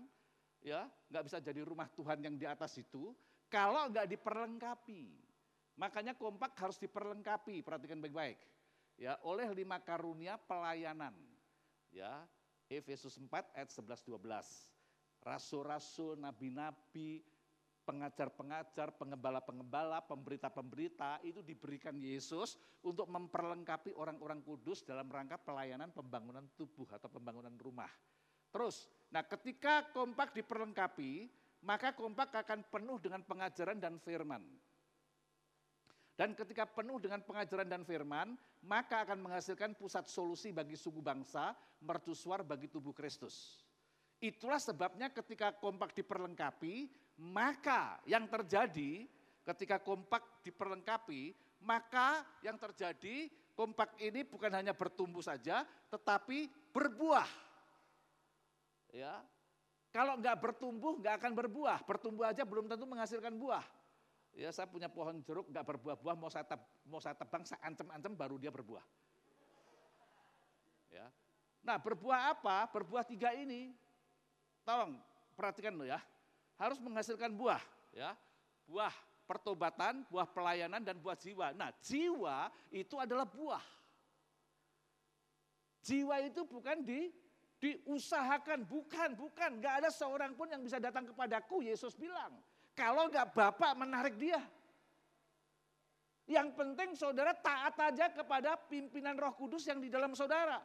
ya 0.61 0.85
nggak 1.09 1.23
bisa 1.25 1.37
jadi 1.41 1.61
rumah 1.65 1.89
Tuhan 1.91 2.21
yang 2.21 2.35
di 2.37 2.45
atas 2.45 2.77
itu 2.77 3.11
kalau 3.49 3.89
nggak 3.89 4.07
diperlengkapi. 4.07 5.27
Makanya 5.77 6.17
kompak 6.17 6.57
harus 6.57 6.81
diperlengkapi, 6.81 7.61
perhatikan 7.61 8.01
baik-baik. 8.01 8.41
Ya, 8.97 9.13
oleh 9.21 9.45
lima 9.53 9.77
karunia 9.77 10.41
pelayanan. 10.41 11.13
Ya, 11.93 12.25
Efesus 12.65 13.13
4 13.21 13.29
ayat 13.53 13.69
11 13.69 14.01
12. 14.09 14.73
Rasul-rasul, 15.21 16.17
nabi-nabi, 16.17 17.21
pengajar-pengajar, 17.87 18.91
pengembala-pengembala, 18.99 20.03
pemberita-pemberita 20.03 21.23
itu 21.23 21.39
diberikan 21.39 21.95
Yesus 21.95 22.59
untuk 22.83 23.07
memperlengkapi 23.07 23.95
orang-orang 23.95 24.43
kudus 24.43 24.83
dalam 24.83 25.07
rangka 25.07 25.39
pelayanan 25.39 25.95
pembangunan 25.95 26.43
tubuh 26.59 26.91
atau 26.91 27.07
pembangunan 27.07 27.55
rumah. 27.55 27.87
Terus, 28.51 28.91
nah 29.07 29.23
ketika 29.23 29.87
kompak 29.95 30.35
diperlengkapi, 30.35 31.31
maka 31.63 31.95
kompak 31.95 32.35
akan 32.35 32.67
penuh 32.67 32.99
dengan 32.99 33.23
pengajaran 33.23 33.79
dan 33.79 33.95
firman. 34.03 34.43
Dan 36.17 36.33
ketika 36.33 36.65
penuh 36.65 36.97
dengan 36.97 37.21
pengajaran 37.21 37.69
dan 37.69 37.85
firman, 37.85 38.33
maka 38.65 39.05
akan 39.05 39.21
menghasilkan 39.21 39.77
pusat 39.77 40.09
solusi 40.09 40.49
bagi 40.49 40.73
suku 40.73 40.97
bangsa, 40.97 41.53
mercusuar 41.79 42.41
bagi 42.41 42.65
tubuh 42.65 42.89
Kristus. 42.89 43.61
Itulah 44.17 44.57
sebabnya 44.57 45.13
ketika 45.13 45.53
kompak 45.53 45.93
diperlengkapi, 45.93 46.89
maka 47.17 47.97
yang 48.05 48.29
terjadi 48.29 49.09
ketika 49.41 49.81
kompak 49.81 50.21
diperlengkapi, 50.45 51.33
maka 51.65 52.21
yang 52.45 52.61
terjadi 52.61 53.25
kompak 53.57 53.97
ini 53.97 54.21
bukan 54.21 54.53
hanya 54.53 54.77
bertumbuh 54.77 55.25
saja, 55.25 55.65
tetapi 55.89 56.45
berbuah. 56.69 57.25
Ya, 58.93 59.19
kalau 59.89 60.13
nggak 60.21 60.37
bertumbuh 60.37 61.01
nggak 61.01 61.15
akan 61.17 61.33
berbuah, 61.33 61.81
bertumbuh 61.89 62.29
aja 62.29 62.45
belum 62.45 62.69
tentu 62.69 62.85
menghasilkan 62.85 63.33
buah. 63.33 63.65
Ya 64.37 64.53
saya 64.53 64.69
punya 64.69 64.85
pohon 64.85 65.17
jeruk 65.25 65.49
nggak 65.49 65.65
berbuah-buah 65.65 66.13
mau 66.13 66.29
saya 66.29 66.45
mau 66.85 67.01
saya 67.01 67.17
tebang 67.17 67.41
saya 67.41 67.57
ancam-ancam 67.65 68.13
baru 68.13 68.37
dia 68.37 68.53
berbuah. 68.53 68.85
Ya. 70.93 71.09
Nah 71.65 71.81
berbuah 71.81 72.37
apa? 72.37 72.69
Berbuah 72.69 73.01
tiga 73.01 73.33
ini. 73.33 73.73
Tolong 74.61 75.01
perhatikan 75.33 75.73
lo 75.73 75.87
ya 75.87 75.97
harus 76.57 76.77
menghasilkan 76.81 77.31
buah, 77.33 77.61
ya. 77.93 78.17
Buah 78.67 78.91
pertobatan, 79.29 80.03
buah 80.09 80.27
pelayanan 80.27 80.83
dan 80.83 80.97
buah 80.99 81.15
jiwa. 81.15 81.53
Nah, 81.55 81.71
jiwa 81.79 82.51
itu 82.73 82.97
adalah 82.97 83.23
buah. 83.23 83.63
Jiwa 85.85 86.19
itu 86.25 86.43
bukan 86.43 86.83
di 86.83 87.07
diusahakan, 87.57 88.65
bukan, 88.65 89.17
bukan. 89.17 89.51
Gak 89.61 89.85
ada 89.85 89.89
seorang 89.89 90.33
pun 90.37 90.49
yang 90.49 90.61
bisa 90.61 90.77
datang 90.77 91.09
kepadaku, 91.09 91.65
Yesus 91.65 91.97
bilang. 91.97 92.37
Kalau 92.77 93.09
gak 93.09 93.33
Bapak 93.33 93.73
menarik 93.73 94.17
dia. 94.17 94.41
Yang 96.27 96.59
penting 96.59 96.91
saudara 96.93 97.31
taat 97.31 97.79
aja 97.79 98.11
kepada 98.11 98.59
pimpinan 98.67 99.15
roh 99.15 99.31
kudus 99.31 99.63
yang 99.63 99.79
di 99.79 99.87
dalam 99.87 100.11
saudara. 100.11 100.59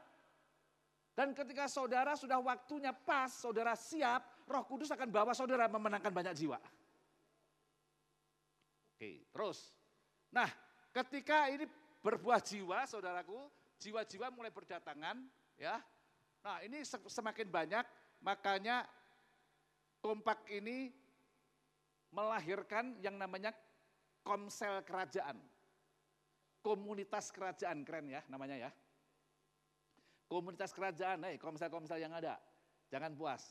Dan 1.12 1.36
ketika 1.36 1.70
saudara 1.70 2.18
sudah 2.18 2.40
waktunya 2.42 2.90
pas, 2.90 3.30
saudara 3.30 3.76
siap, 3.78 4.26
roh 4.52 4.64
kudus 4.68 4.92
akan 4.92 5.08
bawa 5.08 5.32
saudara 5.32 5.64
memenangkan 5.66 6.12
banyak 6.12 6.36
jiwa. 6.36 6.60
Oke, 8.92 9.24
terus. 9.32 9.72
Nah, 10.28 10.46
ketika 10.92 11.48
ini 11.48 11.64
berbuah 12.04 12.44
jiwa, 12.44 12.84
saudaraku, 12.84 13.48
jiwa-jiwa 13.80 14.28
mulai 14.30 14.52
berdatangan, 14.52 15.24
ya. 15.56 15.80
Nah, 16.44 16.60
ini 16.60 16.84
semakin 16.84 17.48
banyak, 17.48 17.84
makanya 18.20 18.84
kompak 20.04 20.44
ini 20.52 20.92
melahirkan 22.12 23.00
yang 23.00 23.16
namanya 23.16 23.56
komsel 24.20 24.84
kerajaan. 24.84 25.40
Komunitas 26.62 27.34
kerajaan, 27.34 27.82
keren 27.82 28.06
ya 28.06 28.22
namanya 28.30 28.54
ya 28.68 28.70
komunitas 30.32 30.72
kerajaan, 30.72 31.28
hei 31.28 31.36
komsel-komsel 31.36 32.00
yang 32.00 32.16
ada, 32.16 32.40
jangan 32.88 33.12
puas. 33.12 33.44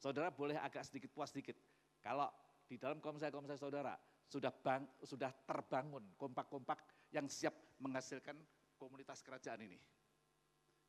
Saudara 0.00 0.32
boleh 0.32 0.56
agak 0.56 0.88
sedikit 0.88 1.12
puas 1.12 1.28
sedikit. 1.28 1.60
Kalau 2.00 2.32
di 2.64 2.80
dalam 2.80 3.04
komsel-komsel 3.04 3.60
saudara 3.60 3.92
sudah 4.24 4.48
bang, 4.48 4.88
sudah 5.04 5.28
terbangun 5.44 6.16
kompak-kompak 6.16 6.80
yang 7.12 7.28
siap 7.28 7.52
menghasilkan 7.84 8.40
komunitas 8.80 9.20
kerajaan 9.20 9.60
ini. 9.60 9.76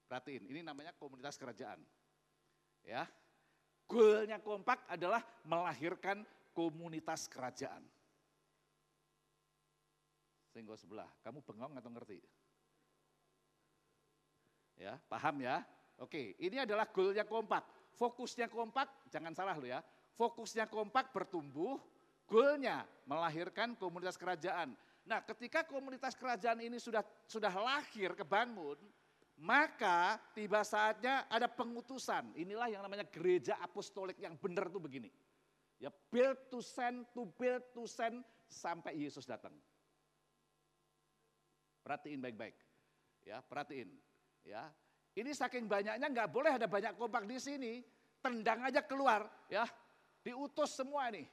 Perhatiin, 0.08 0.48
ini 0.48 0.64
namanya 0.64 0.96
komunitas 0.96 1.36
kerajaan. 1.36 1.84
Ya, 2.88 3.04
goalnya 3.84 4.40
kompak 4.40 4.88
adalah 4.88 5.20
melahirkan 5.44 6.24
komunitas 6.56 7.28
kerajaan. 7.28 7.84
Sehingga 10.56 10.80
sebelah, 10.80 11.08
kamu 11.24 11.44
bengong 11.44 11.76
atau 11.80 11.92
ngerti? 11.92 12.20
Ya, 14.80 15.00
paham 15.12 15.44
ya? 15.44 15.64
Oke, 16.00 16.36
ini 16.40 16.64
adalah 16.64 16.88
goalnya 16.88 17.28
kompak. 17.28 17.81
Fokusnya 17.96 18.48
kompak, 18.48 19.10
jangan 19.12 19.36
salah 19.36 19.56
lo 19.60 19.68
ya. 19.68 19.84
Fokusnya 20.16 20.68
kompak 20.68 21.12
bertumbuh, 21.12 21.80
goalnya 22.28 22.88
melahirkan 23.08 23.76
komunitas 23.76 24.16
kerajaan. 24.16 24.74
Nah, 25.04 25.20
ketika 25.26 25.66
komunitas 25.66 26.14
kerajaan 26.14 26.62
ini 26.62 26.78
sudah 26.78 27.02
sudah 27.26 27.52
lahir, 27.52 28.14
kebangun, 28.14 28.78
maka 29.42 30.22
tiba 30.38 30.62
saatnya 30.62 31.26
ada 31.26 31.50
pengutusan. 31.50 32.38
Inilah 32.38 32.70
yang 32.70 32.86
namanya 32.86 33.10
gereja 33.10 33.58
apostolik 33.58 34.22
yang 34.22 34.38
benar 34.38 34.70
tuh 34.70 34.78
begini. 34.78 35.10
Ya 35.82 35.90
build 35.90 36.38
to 36.54 36.62
send, 36.62 37.10
to 37.10 37.26
build 37.42 37.66
to 37.74 37.90
send 37.90 38.22
sampai 38.46 38.94
Yesus 39.02 39.26
datang. 39.26 39.52
Perhatiin 41.82 42.22
baik-baik. 42.22 42.54
Ya, 43.26 43.42
perhatiin. 43.42 43.90
Ya, 44.46 44.70
ini 45.12 45.32
saking 45.36 45.68
banyaknya 45.68 46.08
nggak 46.08 46.30
boleh 46.32 46.56
ada 46.56 46.68
banyak 46.72 46.96
kompak 46.96 47.28
di 47.28 47.36
sini, 47.36 47.84
tendang 48.24 48.64
aja 48.64 48.80
keluar, 48.86 49.28
ya, 49.52 49.68
diutus 50.24 50.72
semua 50.78 51.12
ini. 51.12 51.28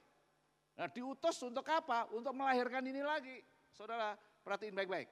Nah, 0.74 0.91
diutus 0.91 1.39
untuk 1.43 1.66
apa? 1.70 2.11
Untuk 2.11 2.35
melahirkan 2.35 2.83
ini 2.87 3.03
lagi, 3.03 3.43
saudara. 3.74 4.14
Perhatiin 4.43 4.74
baik-baik. 4.74 5.11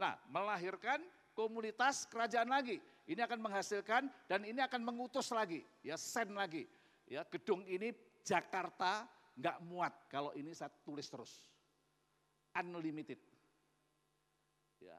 Nah, 0.00 0.16
melahirkan 0.28 1.04
komunitas 1.36 2.08
kerajaan 2.08 2.50
lagi. 2.50 2.80
Ini 3.04 3.20
akan 3.28 3.40
menghasilkan 3.44 4.08
dan 4.24 4.40
ini 4.48 4.64
akan 4.64 4.80
mengutus 4.80 5.28
lagi, 5.32 5.60
ya, 5.84 6.00
send 6.00 6.32
lagi. 6.32 6.64
Ya, 7.04 7.20
gedung 7.28 7.60
ini 7.68 7.92
Jakarta 8.24 9.04
nggak 9.36 9.60
muat 9.68 9.92
kalau 10.08 10.32
ini 10.32 10.56
saya 10.56 10.72
tulis 10.84 11.04
terus. 11.08 11.52
Unlimited. 12.56 13.20
Ya, 14.80 14.96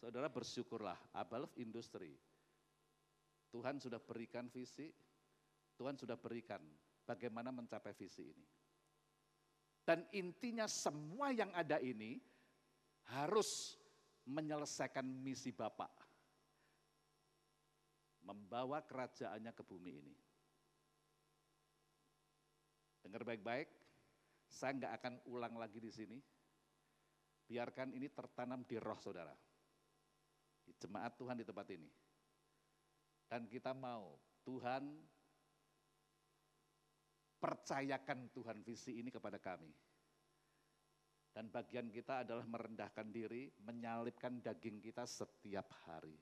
Saudara 0.00 0.32
bersyukurlah, 0.32 0.96
Abalf 1.12 1.52
Industri. 1.60 2.16
Tuhan 3.52 3.76
sudah 3.76 4.00
berikan 4.00 4.48
visi, 4.48 4.88
Tuhan 5.76 6.00
sudah 6.00 6.16
berikan 6.16 6.64
bagaimana 7.04 7.52
mencapai 7.52 7.92
visi 7.92 8.24
ini. 8.24 8.46
Dan 9.84 10.08
intinya 10.16 10.64
semua 10.64 11.36
yang 11.36 11.52
ada 11.52 11.76
ini 11.84 12.16
harus 13.12 13.76
menyelesaikan 14.24 15.04
misi 15.04 15.52
Bapak. 15.52 15.92
Membawa 18.24 18.80
kerajaannya 18.80 19.52
ke 19.52 19.62
bumi 19.68 19.92
ini. 20.00 20.16
Dengar 23.04 23.26
baik-baik, 23.26 23.68
saya 24.48 24.80
nggak 24.80 24.92
akan 24.96 25.14
ulang 25.28 25.60
lagi 25.60 25.76
di 25.76 25.92
sini. 25.92 26.16
Biarkan 27.44 27.92
ini 27.92 28.08
tertanam 28.08 28.64
di 28.64 28.78
roh 28.80 28.96
saudara. 28.96 29.49
Jemaat 30.78 31.18
Tuhan 31.18 31.40
di 31.40 31.46
tempat 31.46 31.66
ini. 31.72 31.90
Dan 33.30 33.46
kita 33.46 33.74
mau 33.74 34.18
Tuhan 34.42 34.84
percayakan 37.40 38.28
Tuhan 38.36 38.60
visi 38.60 39.00
ini 39.00 39.08
kepada 39.08 39.40
kami. 39.40 39.72
Dan 41.30 41.48
bagian 41.48 41.88
kita 41.88 42.26
adalah 42.26 42.42
merendahkan 42.44 43.06
diri, 43.08 43.48
menyalipkan 43.62 44.42
daging 44.42 44.82
kita 44.82 45.06
setiap 45.06 45.70
hari. 45.86 46.18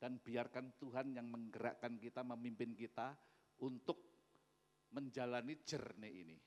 Dan 0.00 0.18
biarkan 0.18 0.74
Tuhan 0.80 1.12
yang 1.12 1.28
menggerakkan 1.28 2.00
kita, 2.00 2.24
memimpin 2.24 2.72
kita 2.72 3.14
untuk 3.60 4.00
menjalani 4.96 5.60
jernih 5.62 6.14
ini. 6.24 6.38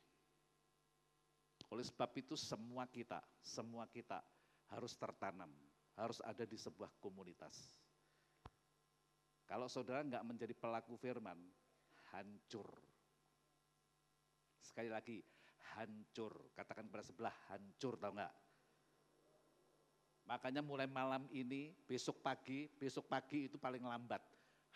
Oleh 1.69 1.85
sebab 1.85 2.11
itu 2.17 2.33
semua 2.33 2.87
kita, 2.89 3.21
semua 3.43 3.85
kita 3.91 4.23
harus 4.71 4.95
tertanam, 4.95 5.51
harus 5.97 6.21
ada 6.21 6.45
di 6.45 6.55
sebuah 6.55 6.93
komunitas. 7.01 7.73
Kalau 9.49 9.65
saudara 9.65 10.05
nggak 10.05 10.23
menjadi 10.27 10.53
pelaku 10.53 10.95
firman, 10.99 11.39
hancur 12.13 12.67
Sekali 14.67 14.93
lagi, 14.93 15.17
hancur. 15.73 16.53
Katakan 16.53 16.85
pada 16.91 17.01
sebelah, 17.01 17.33
hancur 17.49 17.97
tahu 17.97 18.13
enggak? 18.13 18.33
Makanya 20.29 20.61
mulai 20.61 20.85
malam 20.85 21.25
ini, 21.33 21.73
besok 21.87 22.21
pagi, 22.21 22.67
besok 22.67 23.07
pagi 23.09 23.49
itu 23.49 23.55
paling 23.55 23.81
lambat. 23.81 24.21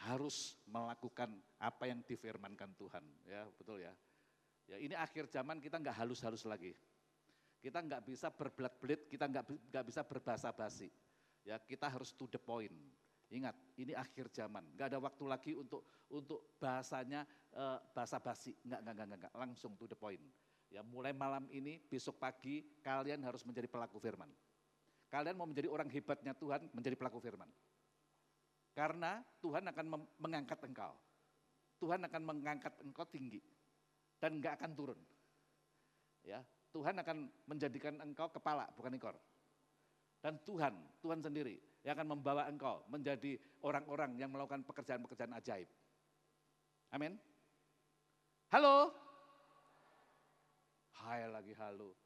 Harus 0.01 0.57
melakukan 0.65 1.29
apa 1.61 1.85
yang 1.85 2.01
difirmankan 2.01 2.73
Tuhan. 2.73 3.03
Ya 3.29 3.45
betul 3.53 3.83
ya. 3.83 3.93
Ya 4.65 4.81
ini 4.81 4.97
akhir 4.97 5.29
zaman 5.29 5.61
kita 5.61 5.77
enggak 5.77 6.01
halus-halus 6.01 6.47
lagi. 6.49 6.73
Kita 7.61 7.83
enggak 7.83 8.01
bisa 8.01 8.33
berbelat-belit, 8.33 9.05
kita 9.05 9.29
enggak, 9.29 9.53
enggak 9.69 9.85
bisa 9.85 10.01
berbahasa 10.01 10.49
basi. 10.49 10.89
Ya 11.41 11.57
kita 11.57 11.89
harus 11.89 12.13
to 12.13 12.29
the 12.29 12.41
point. 12.41 12.73
Ingat, 13.31 13.55
ini 13.79 13.95
akhir 13.95 14.27
zaman. 14.35 14.75
Enggak 14.75 14.91
ada 14.91 14.99
waktu 14.99 15.23
lagi 15.23 15.51
untuk 15.55 15.87
untuk 16.11 16.59
bahasanya 16.59 17.23
uh, 17.55 17.79
bahasa 17.95 18.19
basi. 18.19 18.51
Enggak, 18.67 18.79
enggak, 18.83 18.93
enggak, 18.93 19.17
enggak, 19.23 19.33
langsung 19.39 19.71
to 19.79 19.87
the 19.87 19.95
point. 19.95 20.19
Ya, 20.71 20.83
mulai 20.83 21.15
malam 21.15 21.47
ini, 21.51 21.79
besok 21.79 22.19
pagi 22.19 22.63
kalian 22.83 23.23
harus 23.23 23.43
menjadi 23.47 23.67
pelaku 23.71 23.99
firman. 24.03 24.27
Kalian 25.11 25.35
mau 25.35 25.47
menjadi 25.47 25.67
orang 25.67 25.91
hebatnya 25.91 26.31
Tuhan, 26.35 26.71
menjadi 26.71 26.95
pelaku 26.95 27.19
firman. 27.19 27.47
Karena 28.71 29.19
Tuhan 29.43 29.67
akan 29.67 29.85
mengangkat 30.15 30.59
engkau. 30.63 30.95
Tuhan 31.79 31.99
akan 32.07 32.21
mengangkat 32.23 32.71
engkau 32.83 33.03
tinggi 33.07 33.43
dan 34.19 34.39
enggak 34.39 34.59
akan 34.59 34.71
turun. 34.75 34.99
Ya, 36.23 36.43
Tuhan 36.71 36.95
akan 36.99 37.27
menjadikan 37.47 37.99
engkau 37.99 38.31
kepala, 38.31 38.69
bukan 38.75 38.95
ekor. 38.95 39.15
Dan 40.21 40.37
Tuhan, 40.45 40.77
Tuhan 41.01 41.19
sendiri 41.19 41.57
yang 41.81 41.97
akan 41.97 42.13
membawa 42.13 42.45
engkau 42.45 42.85
menjadi 42.93 43.41
orang-orang 43.65 44.21
yang 44.21 44.29
melakukan 44.29 44.61
pekerjaan-pekerjaan 44.61 45.33
ajaib. 45.33 45.65
Amin. 46.93 47.17
Halo. 48.53 48.93
Hai 51.01 51.25
lagi 51.25 51.57
halo. 51.57 51.97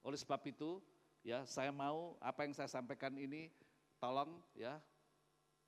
Oleh 0.00 0.16
sebab 0.16 0.40
itu, 0.48 0.80
ya 1.20 1.44
saya 1.44 1.68
mau 1.68 2.16
apa 2.24 2.48
yang 2.48 2.56
saya 2.56 2.72
sampaikan 2.72 3.12
ini 3.20 3.52
tolong 4.00 4.40
ya 4.56 4.80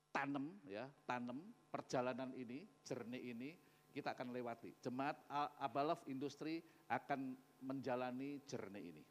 tanam 0.09 0.57
ya, 0.65 0.89
tanam 1.05 1.53
perjalanan 1.69 2.33
ini, 2.33 2.65
jernih 2.81 3.21
ini 3.29 3.53
kita 3.93 4.17
akan 4.17 4.33
lewati. 4.33 4.73
Jemaat 4.81 5.21
Abalov 5.61 6.01
Industri 6.09 6.65
akan 6.89 7.37
menjalani 7.61 8.41
jernih 8.49 8.89
ini. 8.89 9.03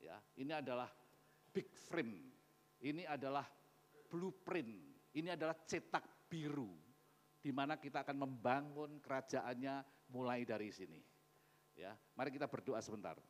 Ya, 0.00 0.16
ini 0.38 0.52
adalah 0.54 0.88
big 1.52 1.70
frame 1.74 2.30
ini 2.80 3.04
adalah 3.04 3.44
blueprint, 4.08 4.72
ini 5.12 5.28
adalah 5.28 5.52
cetak 5.68 6.26
biru, 6.32 6.72
di 7.38 7.52
mana 7.52 7.76
kita 7.76 8.00
akan 8.00 8.16
membangun 8.24 8.96
kerajaannya 9.04 10.08
mulai 10.08 10.48
dari 10.48 10.72
sini. 10.72 11.00
Ya, 11.76 11.92
mari 12.16 12.32
kita 12.32 12.48
berdoa 12.48 12.80
sebentar. 12.80 13.20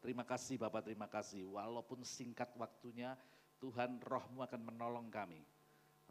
Terima 0.00 0.24
kasih 0.24 0.60
Bapak, 0.60 0.84
terima 0.84 1.08
kasih. 1.08 1.48
Walaupun 1.48 2.04
singkat 2.04 2.52
waktunya, 2.56 3.16
Tuhan 3.56 4.00
rohmu 4.04 4.44
akan 4.44 4.60
menolong 4.60 5.08
kami. 5.08 5.40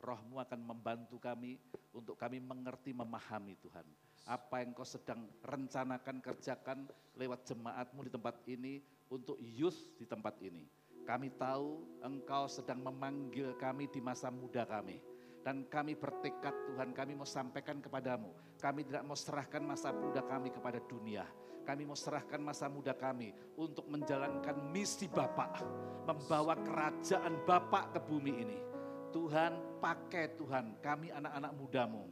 Rohmu 0.03 0.43
akan 0.43 0.59
membantu 0.59 1.15
kami 1.15 1.55
untuk 1.95 2.19
kami 2.19 2.43
mengerti, 2.43 2.91
memahami 2.91 3.55
Tuhan. 3.63 3.87
Apa 4.27 4.59
yang 4.59 4.75
kau 4.75 4.83
sedang 4.83 5.23
rencanakan, 5.39 6.19
kerjakan 6.19 6.91
lewat 7.15 7.47
jemaatmu 7.47 8.03
di 8.03 8.11
tempat 8.11 8.35
ini, 8.51 8.83
untuk 9.07 9.39
youth 9.39 9.95
di 9.95 10.03
tempat 10.03 10.35
ini 10.43 10.83
kami 11.03 11.35
tahu 11.35 11.83
Engkau 11.99 12.47
sedang 12.47 12.79
memanggil 12.79 13.59
kami 13.59 13.91
di 13.91 13.99
masa 13.99 14.31
muda 14.31 14.63
kami. 14.63 15.03
Dan 15.43 15.67
kami 15.67 15.99
bertekad 15.99 16.55
Tuhan 16.71 16.95
kami 16.95 17.19
mau 17.19 17.27
sampaikan 17.27 17.83
kepadamu. 17.83 18.31
Kami 18.63 18.87
tidak 18.87 19.03
mau 19.03 19.19
serahkan 19.19 19.59
masa 19.59 19.91
muda 19.91 20.23
kami 20.23 20.47
kepada 20.47 20.79
dunia. 20.79 21.27
Kami 21.67 21.83
mau 21.83 21.99
serahkan 21.99 22.39
masa 22.39 22.71
muda 22.71 22.95
kami 22.95 23.35
untuk 23.59 23.83
menjalankan 23.91 24.55
misi 24.71 25.11
Bapak. 25.11 25.59
Membawa 26.07 26.55
kerajaan 26.63 27.43
Bapak 27.43 27.91
ke 27.91 27.99
bumi 27.99 28.33
ini. 28.39 28.72
Tuhan 29.13 29.77
pakai 29.77 30.33
Tuhan 30.35 30.81
kami 30.81 31.13
anak-anak 31.13 31.53
mudamu. 31.53 32.09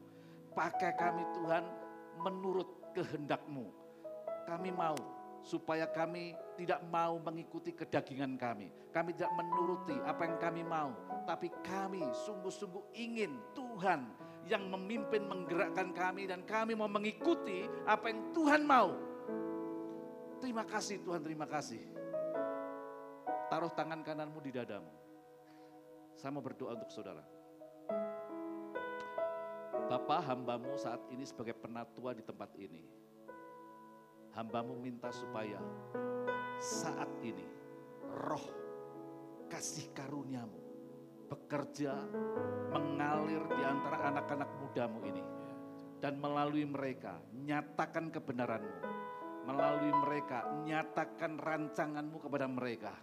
Pakai 0.53 0.93
kami 0.93 1.25
Tuhan 1.33 1.65
menurut 2.21 2.93
kehendakmu. 2.93 3.73
Kami 4.45 4.69
mau 4.69 4.95
supaya 5.41 5.89
kami 5.89 6.37
tidak 6.55 6.85
mau 6.93 7.17
mengikuti 7.17 7.73
kedagingan 7.73 8.37
kami. 8.37 8.69
Kami 8.93 9.17
tidak 9.17 9.33
menuruti 9.33 9.97
apa 10.05 10.29
yang 10.29 10.37
kami 10.37 10.61
mau, 10.61 10.93
tapi 11.25 11.49
kami 11.65 12.03
sungguh-sungguh 12.27 12.93
ingin 12.93 13.41
Tuhan 13.57 14.05
yang 14.45 14.69
memimpin 14.69 15.25
menggerakkan 15.25 15.95
kami 15.95 16.29
dan 16.29 16.45
kami 16.45 16.77
mau 16.77 16.91
mengikuti 16.91 17.65
apa 17.87 18.11
yang 18.11 18.29
Tuhan 18.35 18.61
mau. 18.67 18.93
Terima 20.41 20.65
kasih 20.65 21.01
Tuhan, 21.01 21.21
terima 21.21 21.45
kasih. 21.45 21.81
Taruh 23.49 23.71
tangan 23.73 24.01
kananmu 24.01 24.39
di 24.41 24.51
dadamu. 24.53 25.00
Saya 26.21 26.37
mau 26.37 26.45
berdoa 26.45 26.77
untuk 26.77 26.93
saudara. 26.93 27.25
Bapak 29.89 30.21
hambamu 30.29 30.77
saat 30.77 31.01
ini 31.09 31.25
sebagai 31.25 31.57
penatua 31.57 32.13
di 32.13 32.21
tempat 32.21 32.53
ini 32.61 32.85
hambamu 34.37 34.77
minta 34.77 35.09
supaya 35.09 35.57
saat 36.61 37.09
ini 37.25 37.41
roh 38.21 38.45
kasih 39.49 39.89
karuniamu 39.97 40.61
bekerja 41.25 41.97
mengalir 42.69 43.41
di 43.57 43.63
antara 43.65 44.13
anak-anak 44.13 44.49
mudamu 44.61 45.01
ini. 45.09 45.25
Dan 45.97 46.21
melalui 46.21 46.69
mereka 46.69 47.17
nyatakan 47.33 48.13
kebenaranmu. 48.13 48.77
Melalui 49.49 49.89
mereka 50.05 50.45
nyatakan 50.69 51.41
rancanganmu 51.41 52.21
kepada 52.21 52.45
mereka. 52.45 52.93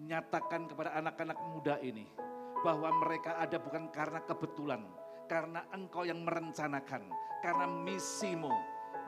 Nyatakan 0.00 0.72
kepada 0.72 0.96
anak-anak 0.96 1.36
muda 1.52 1.76
ini 1.84 2.29
bahwa 2.60 2.92
mereka 3.00 3.40
ada 3.40 3.56
bukan 3.56 3.88
karena 3.88 4.20
kebetulan, 4.24 4.82
karena 5.26 5.64
engkau 5.72 6.04
yang 6.04 6.20
merencanakan, 6.24 7.08
karena 7.40 7.66
misimu, 7.66 8.52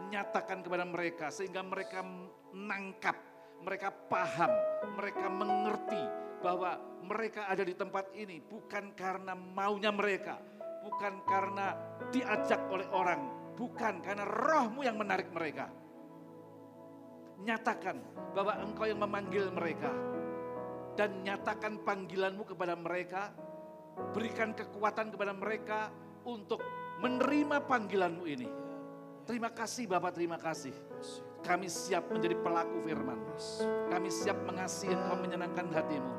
nyatakan 0.08 0.64
kepada 0.64 0.84
mereka 0.88 1.28
sehingga 1.28 1.60
mereka 1.60 2.00
nangkap, 2.56 3.16
mereka 3.60 3.92
paham, 4.08 4.52
mereka 4.96 5.26
mengerti 5.28 6.02
bahwa 6.42 6.80
mereka 7.06 7.46
ada 7.46 7.62
di 7.62 7.74
tempat 7.76 8.10
ini 8.16 8.42
bukan 8.42 8.96
karena 8.96 9.36
maunya 9.36 9.92
mereka, 9.94 10.40
bukan 10.82 11.22
karena 11.28 11.76
diajak 12.10 12.66
oleh 12.72 12.88
orang, 12.90 13.52
bukan 13.54 14.02
karena 14.02 14.24
rohmu 14.26 14.82
yang 14.82 14.98
menarik 14.98 15.30
mereka. 15.30 15.70
Nyatakan 17.42 17.98
bahwa 18.38 18.54
engkau 18.62 18.86
yang 18.86 19.02
memanggil 19.02 19.50
mereka 19.50 19.90
dan 20.98 21.24
nyatakan 21.24 21.80
panggilanmu 21.82 22.44
kepada 22.44 22.76
mereka, 22.76 23.32
berikan 24.12 24.52
kekuatan 24.52 25.12
kepada 25.12 25.32
mereka 25.32 25.88
untuk 26.22 26.62
menerima 27.02 27.64
panggilanmu 27.66 28.24
ini 28.28 28.48
Terima 29.22 29.54
kasih 29.54 29.86
Bapak, 29.86 30.18
terima 30.18 30.34
kasih. 30.34 30.74
Kami 31.46 31.70
siap 31.70 32.10
menjadi 32.10 32.34
pelaku 32.42 32.82
firman. 32.82 33.18
Kami 33.90 34.08
siap 34.10 34.38
mengasihi 34.42 34.94
Engkau 34.94 35.18
menyenangkan 35.18 35.66
hatimu. 35.70 36.12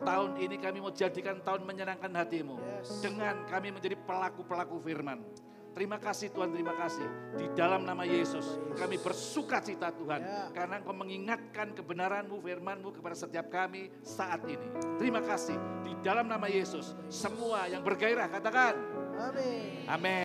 Tahun 0.00 0.30
ini 0.40 0.56
kami 0.56 0.78
mau 0.80 0.92
jadikan 0.92 1.40
tahun 1.40 1.64
menyenangkan 1.64 2.12
hatimu. 2.12 2.56
Dengan 3.00 3.44
kami 3.48 3.72
menjadi 3.72 3.96
pelaku-pelaku 4.04 4.76
firman. 4.80 5.24
Terima 5.70 6.02
kasih 6.02 6.34
Tuhan, 6.34 6.50
terima 6.50 6.74
kasih. 6.74 7.06
Di 7.38 7.46
dalam 7.54 7.86
nama 7.86 8.02
Yesus 8.02 8.58
kami 8.74 8.98
bersuka 8.98 9.62
cita 9.62 9.94
Tuhan. 9.94 10.20
Ya. 10.20 10.50
Karena 10.50 10.82
Engkau 10.82 10.94
mengingatkan 10.94 11.72
kebenaranmu, 11.78 12.42
firmanmu 12.42 12.90
kepada 12.90 13.14
setiap 13.14 13.46
kami 13.48 13.88
saat 14.02 14.42
ini. 14.50 14.66
Terima 14.98 15.22
kasih. 15.22 15.54
Di 15.86 15.94
dalam 16.02 16.26
nama 16.26 16.50
Yesus 16.50 16.98
semua 17.06 17.70
yang 17.70 17.86
bergairah 17.86 18.26
katakan. 18.26 18.74
Amin. 19.20 19.84
Amin. 19.86 20.18